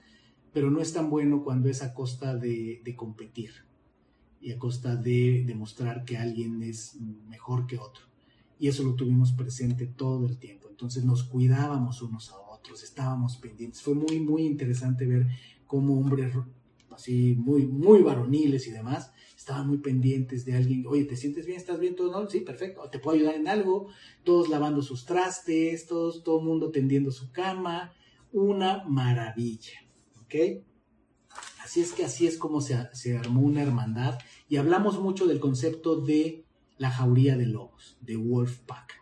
pero 0.53 0.70
no 0.70 0.81
es 0.81 0.92
tan 0.92 1.11
bueno 1.11 1.42
cuando 1.42 1.68
es 1.68 1.83
a 1.83 1.92
costa 1.92 2.37
de, 2.37 2.81
competir 2.96 3.51
y 4.40 4.53
a 4.53 4.59
costa 4.59 4.94
de 4.94 5.44
demostrar 5.44 6.05
que 6.05 6.16
alguien 6.16 6.62
es 6.62 6.96
mejor 7.29 7.66
que 7.66 7.79
otro. 7.79 8.05
Y 8.61 8.68
eso 8.68 8.85
lo 8.85 8.94
tuvimos 8.94 9.33
presente 9.33 9.87
todo 9.87 10.27
el 10.27 10.38
tiempo. 10.38 10.68
Entonces 10.70 11.05
nos 11.05 11.24
cuidábamos 11.24 12.01
unos 12.03 12.31
a 12.31 12.38
otros, 12.38 12.85
estábamos 12.85 13.37
pendientes. 13.37 13.83
Fue 13.83 13.94
muy, 13.94 14.20
muy 14.20 14.44
interesante 14.44 15.05
ver 15.05 15.27
cómo 15.66 15.98
hombres 15.98 16.33
muy, 17.37 17.66
muy 17.66 18.02
varoniles 18.02 18.66
y 18.66 18.70
demás, 18.70 19.12
estaban 19.37 19.66
muy 19.66 19.78
pendientes 19.78 20.44
de 20.44 20.56
alguien, 20.56 20.84
oye, 20.87 21.04
¿te 21.04 21.16
sientes 21.16 21.46
bien? 21.46 21.58
¿Estás 21.58 21.78
bien? 21.78 21.94
¿Todo 21.94 22.11
no? 22.11 22.28
Sí, 22.28 22.40
perfecto, 22.40 22.82
¿te 22.90 22.98
puedo 22.98 23.16
ayudar 23.16 23.34
en 23.34 23.48
algo? 23.48 23.88
Todos 24.24 24.48
lavando 24.48 24.82
sus 24.82 25.04
trastes, 25.04 25.87
todos, 25.87 26.22
todo 26.22 26.40
el 26.40 26.46
mundo 26.46 26.70
tendiendo 26.70 27.11
su 27.11 27.30
cama, 27.32 27.92
una 28.32 28.84
maravilla, 28.84 29.87
¿ok? 30.22 30.34
Así 31.62 31.80
es 31.80 31.92
que 31.92 32.04
así 32.04 32.26
es 32.26 32.38
como 32.38 32.61
se, 32.61 32.76
se 32.92 33.16
armó 33.16 33.42
una 33.42 33.62
hermandad 33.62 34.18
y 34.48 34.56
hablamos 34.56 35.00
mucho 35.00 35.26
del 35.26 35.40
concepto 35.40 36.00
de 36.00 36.44
la 36.78 36.90
jauría 36.90 37.37
de 37.37 37.46
lobos, 37.46 37.98
de 38.00 38.16
Wolf 38.16 38.58
Pack 38.61 38.97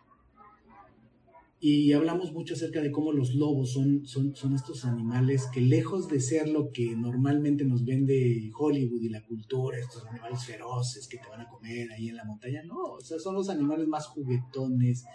y 1.59 1.91
hablamos 1.93 2.33
mucho 2.33 2.53
acerca 2.53 2.81
de 2.81 2.91
cómo 2.91 3.11
los 3.11 3.33
lobos 3.33 3.73
son, 3.73 4.05
son, 4.05 4.35
son 4.35 4.53
estos 4.53 4.85
animales 4.85 5.47
que 5.51 5.59
lejos 5.59 6.07
de 6.07 6.19
ser 6.19 6.47
lo 6.47 6.71
que 6.71 6.95
normalmente 6.95 7.65
nos 7.65 7.83
vende 7.83 8.51
Hollywood 8.55 9.01
y 9.01 9.09
la 9.09 9.25
cultura, 9.25 9.79
estos 9.79 10.05
animales 10.05 10.45
feroces 10.45 11.07
que 11.07 11.17
te 11.17 11.27
van 11.27 11.41
a 11.41 11.49
comer 11.49 11.91
ahí 11.91 12.09
en 12.09 12.15
la 12.15 12.25
montaña, 12.25 12.61
no, 12.63 12.83
o 12.83 13.01
sea, 13.01 13.17
son 13.17 13.33
los 13.33 13.49
animales 13.49 13.87
más 13.87 14.05
juguetones, 14.05 15.05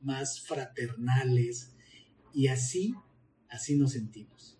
más 0.00 0.40
fraternales 0.40 1.74
y 2.32 2.46
así, 2.46 2.94
así 3.48 3.76
nos 3.76 3.92
sentimos, 3.92 4.58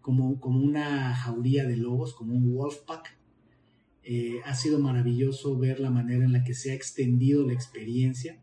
como, 0.00 0.38
como 0.38 0.60
una 0.60 1.16
jauría 1.16 1.64
de 1.64 1.76
lobos, 1.76 2.14
como 2.14 2.34
un 2.34 2.54
wolf 2.54 2.82
pack. 2.86 3.18
Eh, 4.02 4.40
ha 4.46 4.54
sido 4.54 4.78
maravilloso 4.78 5.58
ver 5.58 5.78
la 5.78 5.90
manera 5.90 6.24
en 6.24 6.32
la 6.32 6.42
que 6.42 6.54
se 6.54 6.70
ha 6.70 6.74
extendido 6.74 7.46
la 7.46 7.52
experiencia 7.52 8.40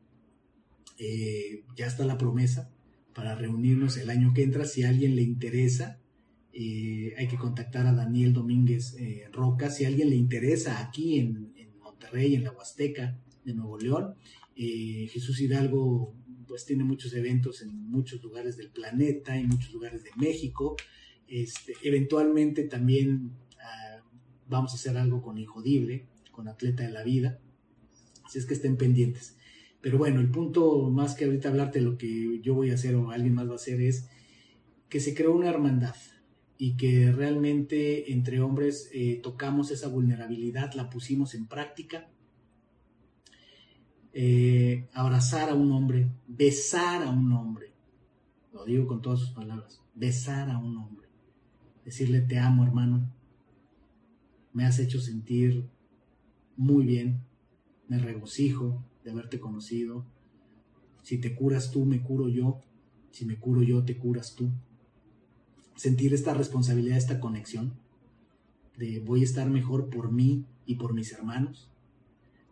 eh, 0.97 1.63
ya 1.75 1.87
está 1.87 2.05
la 2.05 2.17
promesa 2.17 2.71
para 3.13 3.35
reunirnos 3.35 3.97
el 3.97 4.09
año 4.09 4.33
que 4.33 4.43
entra. 4.43 4.65
Si 4.65 4.83
alguien 4.83 5.15
le 5.15 5.21
interesa, 5.21 5.99
eh, 6.53 7.13
hay 7.17 7.27
que 7.27 7.37
contactar 7.37 7.87
a 7.87 7.93
Daniel 7.93 8.33
Domínguez 8.33 8.95
eh, 8.99 9.25
Roca. 9.31 9.69
Si 9.69 9.85
alguien 9.85 10.09
le 10.09 10.15
interesa 10.15 10.81
aquí 10.81 11.19
en, 11.19 11.53
Monterrey, 11.81 12.35
en 12.35 12.43
la 12.43 12.51
Huasteca 12.51 13.19
de 13.43 13.53
Nuevo 13.53 13.77
León, 13.77 14.15
Jesús 14.55 15.39
Hidalgo 15.39 16.13
pues 16.47 16.65
tiene 16.65 16.83
muchos 16.83 17.13
eventos 17.13 17.61
en 17.61 17.75
muchos 17.89 18.23
lugares 18.23 18.57
del 18.57 18.69
planeta, 18.69 19.37
en 19.37 19.47
muchos 19.47 19.73
lugares 19.73 20.03
de 20.03 20.11
México. 20.15 20.75
Este, 21.27 21.73
eventualmente 21.83 22.63
también 22.63 23.31
ah, 23.59 24.01
vamos 24.47 24.71
a 24.71 24.75
hacer 24.75 24.97
algo 24.97 25.21
con 25.21 25.37
Injodible, 25.37 26.07
con 26.31 26.47
Atleta 26.47 26.83
de 26.83 26.91
la 26.91 27.03
Vida. 27.03 27.39
Así 28.23 28.39
es 28.39 28.45
que 28.45 28.53
estén 28.53 28.77
pendientes. 28.77 29.35
Pero 29.81 29.97
bueno, 29.97 30.19
el 30.19 30.29
punto 30.29 30.89
más 30.89 31.15
que 31.15 31.25
ahorita 31.25 31.49
hablarte 31.49 31.81
lo 31.81 31.97
que 31.97 32.39
yo 32.41 32.55
voy 32.55 32.71
a 32.71 32.75
hacer 32.75 32.95
o 32.95 33.11
alguien 33.11 33.35
más 33.35 33.47
va 33.47 33.53
a 33.53 33.55
hacer 33.55 33.81
es 33.81 34.09
que 34.89 34.99
se 34.99 35.13
creó 35.13 35.35
una 35.35 35.49
hermandad 35.49 35.95
y 36.57 36.75
que 36.75 37.11
realmente 37.11 38.11
entre 38.11 38.41
hombres 38.41 38.89
eh, 38.93 39.19
tocamos 39.21 39.69
esa 39.71 39.87
vulnerabilidad, 39.87 40.73
la 40.73 40.89
pusimos 40.89 41.35
en 41.35 41.47
práctica. 41.47 42.09
Eh, 44.13 44.87
abrazar 44.93 45.49
a 45.49 45.53
un 45.53 45.71
hombre, 45.71 46.09
besar 46.27 47.03
a 47.03 47.09
un 47.11 47.31
hombre, 47.33 47.71
lo 48.51 48.65
digo 48.65 48.87
con 48.87 49.01
todas 49.01 49.19
sus 49.19 49.29
palabras, 49.29 49.83
besar 49.93 50.49
a 50.49 50.57
un 50.57 50.75
hombre, 50.77 51.07
decirle 51.85 52.21
te 52.21 52.39
amo 52.39 52.63
hermano, 52.63 53.11
me 54.53 54.65
has 54.65 54.79
hecho 54.79 54.99
sentir 54.99 55.69
muy 56.55 56.83
bien, 56.83 57.21
me 57.87 57.99
regocijo, 57.99 58.83
de 59.07 59.13
haberte 59.13 59.39
conocido. 59.39 60.05
Si 61.01 61.17
te 61.17 61.33
curas 61.33 61.71
tú, 61.71 61.85
me 61.85 62.01
curo 62.01 62.27
yo. 62.27 62.59
Si 63.11 63.25
me 63.25 63.37
curo 63.37 63.63
yo, 63.63 63.85
te 63.85 63.97
curas 63.97 64.35
tú. 64.35 64.49
Sentir 65.77 66.13
esta 66.13 66.33
responsabilidad, 66.33 66.97
esta 66.97 67.21
conexión 67.21 67.71
de 68.77 68.99
voy 68.99 69.21
a 69.21 69.23
estar 69.23 69.49
mejor 69.49 69.89
por 69.89 70.11
mí 70.11 70.43
y 70.65 70.75
por 70.75 70.93
mis 70.93 71.13
hermanos, 71.13 71.69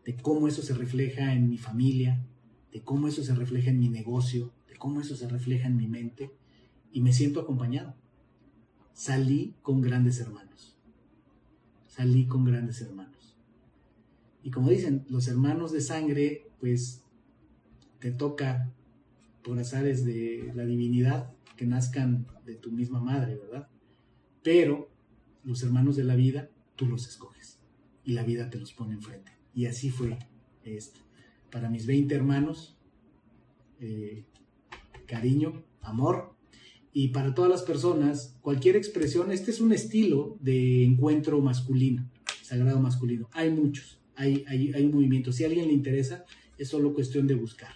de 0.05 0.15
cómo 0.15 0.47
eso 0.47 0.61
se 0.61 0.73
refleja 0.73 1.33
en 1.33 1.49
mi 1.49 1.57
familia, 1.57 2.25
de 2.71 2.81
cómo 2.81 3.09
eso 3.09 3.21
se 3.21 3.35
refleja 3.35 3.69
en 3.69 3.79
mi 3.79 3.89
negocio, 3.89 4.53
de 4.69 4.77
cómo 4.77 5.01
eso 5.01 5.17
se 5.17 5.27
refleja 5.27 5.67
en 5.67 5.75
mi 5.75 5.87
mente, 5.87 6.31
y 6.93 7.01
me 7.01 7.11
siento 7.11 7.41
acompañado. 7.41 7.95
Salí 8.93 9.53
con 9.61 9.81
grandes 9.81 10.21
hermanos. 10.21 10.77
Salí 11.87 12.25
con 12.27 12.45
grandes 12.45 12.81
hermanos. 12.81 13.35
Y 14.41 14.51
como 14.51 14.69
dicen, 14.69 15.05
los 15.09 15.27
hermanos 15.27 15.71
de 15.71 15.81
sangre 15.81 16.44
pues 16.59 17.03
te 17.99 18.11
toca 18.11 18.71
por 19.43 19.59
azares 19.59 20.05
de 20.05 20.51
la 20.55 20.65
divinidad 20.65 21.31
que 21.55 21.65
nazcan 21.65 22.27
de 22.45 22.55
tu 22.55 22.71
misma 22.71 22.99
madre, 22.99 23.35
¿verdad? 23.35 23.67
Pero 24.43 24.89
los 25.43 25.63
hermanos 25.63 25.95
de 25.95 26.03
la 26.03 26.15
vida, 26.15 26.49
tú 26.75 26.87
los 26.87 27.07
escoges 27.07 27.59
y 28.03 28.13
la 28.13 28.23
vida 28.23 28.49
te 28.49 28.59
los 28.59 28.73
pone 28.73 28.93
enfrente. 28.93 29.31
Y 29.53 29.65
así 29.65 29.89
fue 29.89 30.17
esto. 30.63 30.99
Para 31.51 31.69
mis 31.69 31.85
20 31.85 32.13
hermanos, 32.13 32.77
eh, 33.79 34.25
cariño, 35.05 35.63
amor. 35.81 36.35
Y 36.93 37.09
para 37.09 37.33
todas 37.33 37.51
las 37.51 37.63
personas, 37.63 38.37
cualquier 38.41 38.75
expresión, 38.75 39.31
este 39.31 39.51
es 39.51 39.59
un 39.59 39.73
estilo 39.73 40.37
de 40.39 40.83
encuentro 40.85 41.41
masculino, 41.41 42.09
sagrado 42.41 42.79
masculino. 42.79 43.29
Hay 43.33 43.51
muchos, 43.51 43.99
hay, 44.15 44.43
hay, 44.47 44.73
hay 44.73 44.87
movimientos. 44.87 45.35
Si 45.35 45.43
a 45.43 45.47
alguien 45.47 45.67
le 45.67 45.73
interesa, 45.73 46.25
es 46.57 46.69
solo 46.69 46.93
cuestión 46.93 47.27
de 47.27 47.35
buscar. 47.35 47.73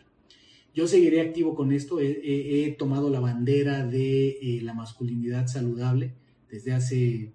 Yo 0.73 0.87
seguiré 0.87 1.21
activo 1.21 1.55
con 1.55 1.71
esto, 1.71 1.99
he, 1.99 2.75
tomado 2.77 3.09
la 3.09 3.19
bandera 3.19 3.85
de 3.85 4.29
eh, 4.29 4.61
la 4.61 4.73
masculinidad 4.73 5.47
saludable 5.47 6.13
desde 6.49 6.73
hace 6.73 7.33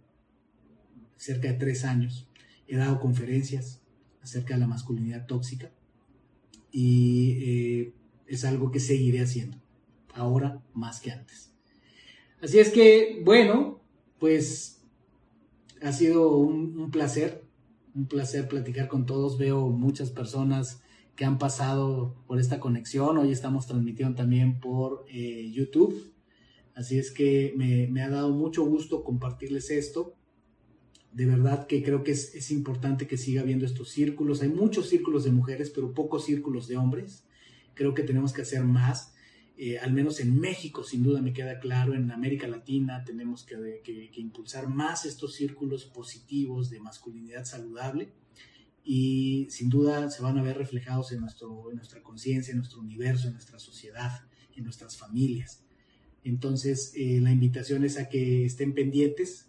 cerca 1.17 1.49
de 1.49 1.55
tres 1.55 1.85
años. 1.85 2.29
He 2.67 2.77
dado 2.77 3.01
conferencias 3.01 3.83
acerca 4.23 4.55
de 4.55 4.61
la 4.61 4.67
masculinidad 4.67 5.27
tóxica 5.27 5.73
y 6.71 7.37
eh, 7.41 7.93
es 8.27 8.45
algo 8.45 8.71
que 8.71 8.81
seguiré 8.81 9.21
haciendo, 9.21 9.59
ahora 10.15 10.63
más 10.73 11.01
que 11.01 11.11
antes. 11.11 11.53
Así 12.41 12.59
es 12.59 12.71
que, 12.71 13.21
bueno, 13.25 13.81
pues 14.19 14.83
ha 15.83 15.93
sido 15.93 16.37
un, 16.37 16.91
placer, 16.91 17.45
un 17.95 18.07
placer 18.07 18.49
platicar 18.49 18.89
con 18.89 19.07
todos. 19.07 19.39
Veo 19.39 19.69
muchas 19.69 20.11
personas 20.11 20.83
que 21.17 21.25
han 21.25 21.39
pasado 21.39 22.17
por 22.27 22.41
esta 22.41 22.61
conexión. 22.61 23.19
Hoy 23.19 23.31
estamos 23.31 23.67
transmitiendo 23.67 24.17
también 24.17 24.61
por 24.61 25.05
eh, 25.09 25.51
YouTube. 25.53 26.13
Así 26.75 26.99
es 26.99 27.13
que 27.13 27.55
me, 27.57 28.03
ha 28.03 28.09
dado 28.09 28.31
mucho 28.31 28.65
gusto 28.65 29.05
compartirles 29.05 29.71
esto. 29.71 30.17
De 31.13 31.27
verdad 31.27 31.69
que 31.69 31.83
creo 31.85 32.03
que 32.03 32.11
es, 32.11 32.35
es, 32.35 32.51
importante 32.51 33.07
que 33.07 33.17
siga 33.17 33.43
habiendo 33.43 33.65
estos 33.65 33.91
círculos. 33.91 34.43
Hay 34.43 34.49
muchos 34.49 34.89
círculos 34.89 35.23
de 35.23 35.31
mujeres, 35.31 35.71
pero 35.71 35.95
pocos 35.95 36.25
círculos 36.25 36.67
de 36.67 36.77
hombres. 36.77 37.25
Creo 37.75 37.95
que 37.95 38.03
tenemos 38.03 38.33
que 38.33 38.43
hacer 38.43 38.65
más. 38.65 39.15
Eh, 39.57 39.79
al 39.79 39.93
menos 39.93 40.19
en 40.19 40.39
México, 40.41 40.83
sin 40.83 41.05
duda 41.05 41.23
me 41.23 41.33
queda 41.33 41.61
claro, 41.61 41.95
en 41.95 42.11
América 42.11 42.49
Latina 42.49 43.05
tenemos 43.05 43.45
que, 43.45 44.11
impulsar 44.17 44.69
más 44.69 45.05
estos 45.05 45.35
círculos 45.35 45.85
positivos 45.85 46.71
de 46.71 46.81
masculinidad 46.81 47.45
saludable 47.45 48.13
y 48.85 49.47
sin 49.51 49.71
duda 49.71 50.11
se 50.11 50.23
van 50.23 50.39
a 50.39 50.43
ver 50.43 50.59
reflejados 50.59 51.13
en, 51.13 51.21
nuestro, 51.21 51.71
en 51.71 51.77
nuestra 51.77 52.03
conciencia, 52.03 52.53
en 52.53 52.59
nuestro 52.59 52.81
universo, 52.81 53.29
en 53.29 53.35
nuestra 53.35 53.59
sociedad, 53.59 54.23
en 54.55 54.65
nuestras 54.65 54.97
familias. 54.97 55.65
Entonces, 56.23 56.93
eh, 56.97 57.21
la 57.21 57.33
invitación 57.33 57.85
es 57.85 57.99
a 57.99 58.09
que 58.09 58.45
estén 58.45 58.75
pendientes, 58.75 59.49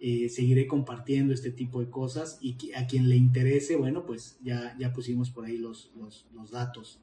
eh, 0.00 0.28
seguiré 0.28 0.66
compartiendo 0.66 1.32
este 1.32 1.50
tipo 1.50 1.80
de 1.80 1.90
cosas 1.90 2.38
y 2.40 2.56
a 2.74 2.86
quien 2.86 3.08
le 3.08 3.16
interese, 3.16 3.76
bueno, 3.76 4.04
pues 4.04 4.38
ya, 4.42 4.76
ya 4.78 4.92
pusimos 4.92 5.30
por 5.30 5.46
ahí 5.46 5.56
los, 5.56 5.92
los, 5.96 6.26
los 6.34 6.50
datos 6.50 7.00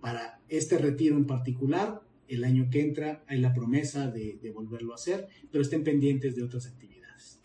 para 0.00 0.40
este 0.48 0.78
retiro 0.78 1.16
en 1.16 1.26
particular. 1.26 2.00
El 2.28 2.44
año 2.44 2.70
que 2.70 2.80
entra 2.80 3.24
hay 3.26 3.40
la 3.40 3.52
promesa 3.52 4.10
de, 4.10 4.38
volverlo 4.54 4.92
a 4.92 4.94
hacer, 4.94 5.28
pero 5.50 5.62
estén 5.62 5.84
pendientes 5.84 6.36
de 6.36 6.42
otras 6.42 6.66
actividades. 6.66 7.40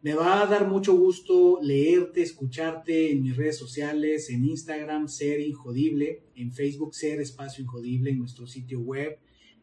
Me 0.00 0.14
va 0.14 0.42
a 0.42 0.46
dar 0.46 0.68
mucho 0.68 0.94
gusto 0.94 1.58
leerte, 1.60 2.22
escucharte 2.22 3.10
en 3.10 3.20
mis 3.20 3.36
redes 3.36 3.58
sociales, 3.58 4.30
en 4.30 4.44
Instagram, 4.44 5.08
Ser 5.08 5.40
Injodible, 5.40 6.22
en 6.36 6.52
Facebook, 6.52 6.94
Ser 6.94 7.20
Espacio 7.20 7.64
Injodible, 7.64 8.10
en 8.10 8.20
nuestro 8.20 8.46
sitio 8.46 8.78
web, 8.78 9.18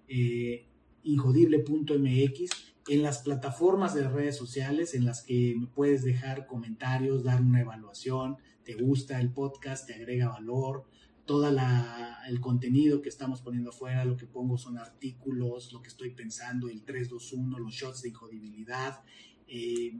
eh, 0.09 0.67
injodible.mx, 1.03 2.49
en 2.89 3.01
las 3.01 3.19
plataformas 3.19 3.95
de 3.95 4.09
redes 4.09 4.35
sociales 4.35 4.93
en 4.93 5.05
las 5.05 5.23
que 5.23 5.55
me 5.57 5.67
puedes 5.67 6.03
dejar 6.03 6.47
comentarios, 6.47 7.23
dar 7.23 7.41
una 7.41 7.61
evaluación, 7.61 8.35
te 8.65 8.73
gusta 8.73 9.21
el 9.21 9.31
podcast, 9.31 9.87
te 9.87 9.93
agrega 9.93 10.27
valor, 10.27 10.83
todo 11.25 11.47
el 11.47 12.41
contenido 12.41 13.01
que 13.01 13.09
estamos 13.09 13.41
poniendo 13.41 13.69
afuera, 13.69 14.03
lo 14.03 14.17
que 14.17 14.27
pongo 14.27 14.57
son 14.57 14.77
artículos, 14.77 15.71
lo 15.71 15.81
que 15.81 15.87
estoy 15.87 16.09
pensando, 16.09 16.67
el 16.67 16.83
321, 16.83 17.57
los 17.57 17.73
shots 17.73 18.01
de 18.01 18.09
injodibilidad. 18.09 19.01
Eh, 19.47 19.97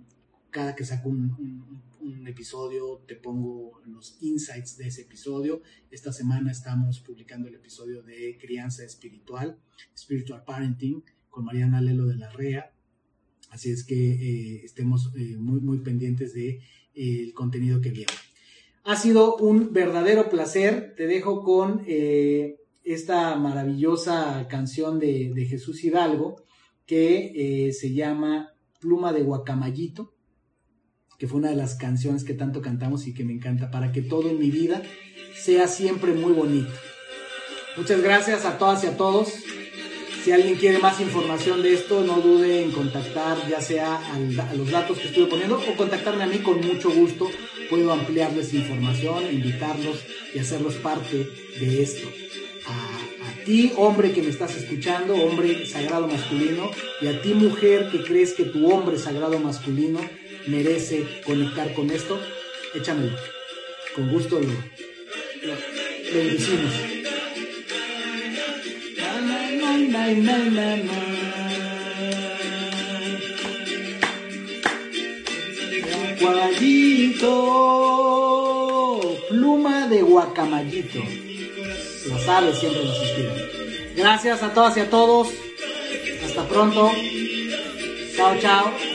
cada 0.56 0.74
que 0.74 0.86
saco 0.86 1.10
un, 1.10 1.84
episodio 2.26 3.04
te 3.06 3.16
pongo 3.16 3.82
los 3.86 4.18
insights 4.22 4.78
de 4.78 4.88
ese 4.88 5.02
episodio. 5.02 5.62
Esta 5.92 6.14
semana 6.14 6.50
estamos 6.50 7.02
publicando 7.02 7.50
el 7.50 7.56
episodio 7.56 8.04
de 8.04 8.38
crianza 8.40 8.84
espiritual, 8.86 9.58
spiritual 9.98 10.44
parenting, 10.46 11.04
con 11.30 11.44
Mariana 11.44 11.82
Lelo 11.82 12.06
de 12.06 12.16
la 12.16 12.30
REA. 12.30 12.72
Así 13.50 13.70
es 13.70 13.84
que 13.84 13.96
eh, 13.96 14.62
estemos 14.64 15.12
eh, 15.16 15.36
muy, 15.38 15.60
muy 15.60 15.80
pendientes 15.80 16.34
del 16.34 16.60
de, 16.96 17.24
el 17.26 17.34
contenido 17.34 17.82
que 17.82 17.92
viene. 17.92 18.14
Ha 18.86 18.96
sido 18.96 19.36
un 19.36 19.74
verdadero 19.74 20.30
placer. 20.30 20.94
Te 20.96 21.08
dejo 21.08 21.44
con 21.44 21.84
eh, 21.86 22.62
esta 22.86 23.36
maravillosa 23.36 24.48
canción 24.48 25.00
de, 25.00 25.46
Jesús 25.50 25.84
Hidalgo 25.84 26.38
que 26.86 27.68
eh, 27.68 27.74
se 27.74 27.94
llama 27.94 28.56
Pluma 28.80 29.12
de 29.12 29.24
Guacamayito, 29.24 30.15
que 31.18 31.28
fue 31.28 31.40
una 31.40 31.50
de 31.50 31.56
las 31.56 31.76
canciones 31.76 32.24
que 32.24 32.34
tanto 32.34 32.62
cantamos 32.62 33.08
y 33.08 33.14
que 33.14 33.24
me 33.24 33.34
encanta, 33.34 33.72
para 33.72 33.92
que 33.92 34.02
todo 34.02 34.30
en 34.30 34.40
mi 34.40 34.52
vida 34.52 34.82
sea 35.36 35.68
siempre 35.68 36.14
muy 36.14 36.34
bonito. 36.34 36.72
Muchas 37.78 38.02
gracias 38.02 38.46
a 38.46 38.58
todas 38.58 38.84
y 38.84 38.88
a 38.88 38.98
todos. 38.98 39.34
Si 40.24 40.32
alguien 40.32 40.56
quiere 40.56 40.80
más 40.80 41.00
información 41.02 41.62
de 41.62 41.74
esto, 41.74 42.04
no 42.04 42.20
dude 42.20 42.64
en 42.64 42.72
contactar 42.72 43.38
ya 43.48 43.62
sea 43.62 43.98
a 43.98 44.54
los 44.56 44.72
datos 44.72 44.98
que 44.98 45.10
estuve 45.10 45.28
poniendo 45.28 45.60
o 45.60 45.78
contactarme 45.78 46.24
a 46.24 46.28
mí 46.28 46.40
con 46.40 46.66
mucho 46.66 46.90
gusto. 46.90 47.30
Puedo 47.70 47.94
ampliarles 47.94 48.54
información, 48.54 49.24
invitarlos 49.32 50.00
y 50.34 50.40
hacerlos 50.40 50.76
parte 50.76 51.28
de 51.60 51.84
esto. 51.84 52.08
A, 52.68 53.46
ti, 53.46 53.74
hombre 53.78 54.12
que 54.12 54.24
me 54.24 54.30
estás 54.30 54.56
escuchando, 54.56 55.14
hombre 55.14 55.68
sagrado 55.68 56.08
masculino, 56.08 56.72
y 57.00 57.08
a 57.08 57.22
ti, 57.22 57.36
mujer 57.36 57.90
que 57.92 58.04
crees 58.04 58.34
que 58.34 58.46
tu 58.46 58.72
hombre 58.72 58.98
sagrado 58.98 59.38
masculino 59.38 60.00
merece 60.48 61.06
conectar 61.26 61.74
con 61.74 61.90
esto, 61.92 62.20
échamelo. 62.74 63.18
Con 63.96 64.10
gusto 64.12 64.40
lo, 64.40 64.48
lo 64.48 65.56
bendecimos. 66.14 66.72
Guamayito, 76.20 79.18
pluma 79.30 79.88
de 79.88 80.02
guacamayito. 80.02 81.00
Lo 82.08 82.20
sabes, 82.20 82.60
siempre 82.60 82.84
nos 82.84 83.02
inspiran. 83.02 83.36
Gracias 83.96 84.44
a 84.44 84.54
todas 84.54 84.76
y 84.78 84.82
a 84.82 84.90
todos. 84.90 85.30
Hasta 86.24 86.48
pronto. 86.48 86.92
Chao, 88.16 88.38
chao. 88.40 88.95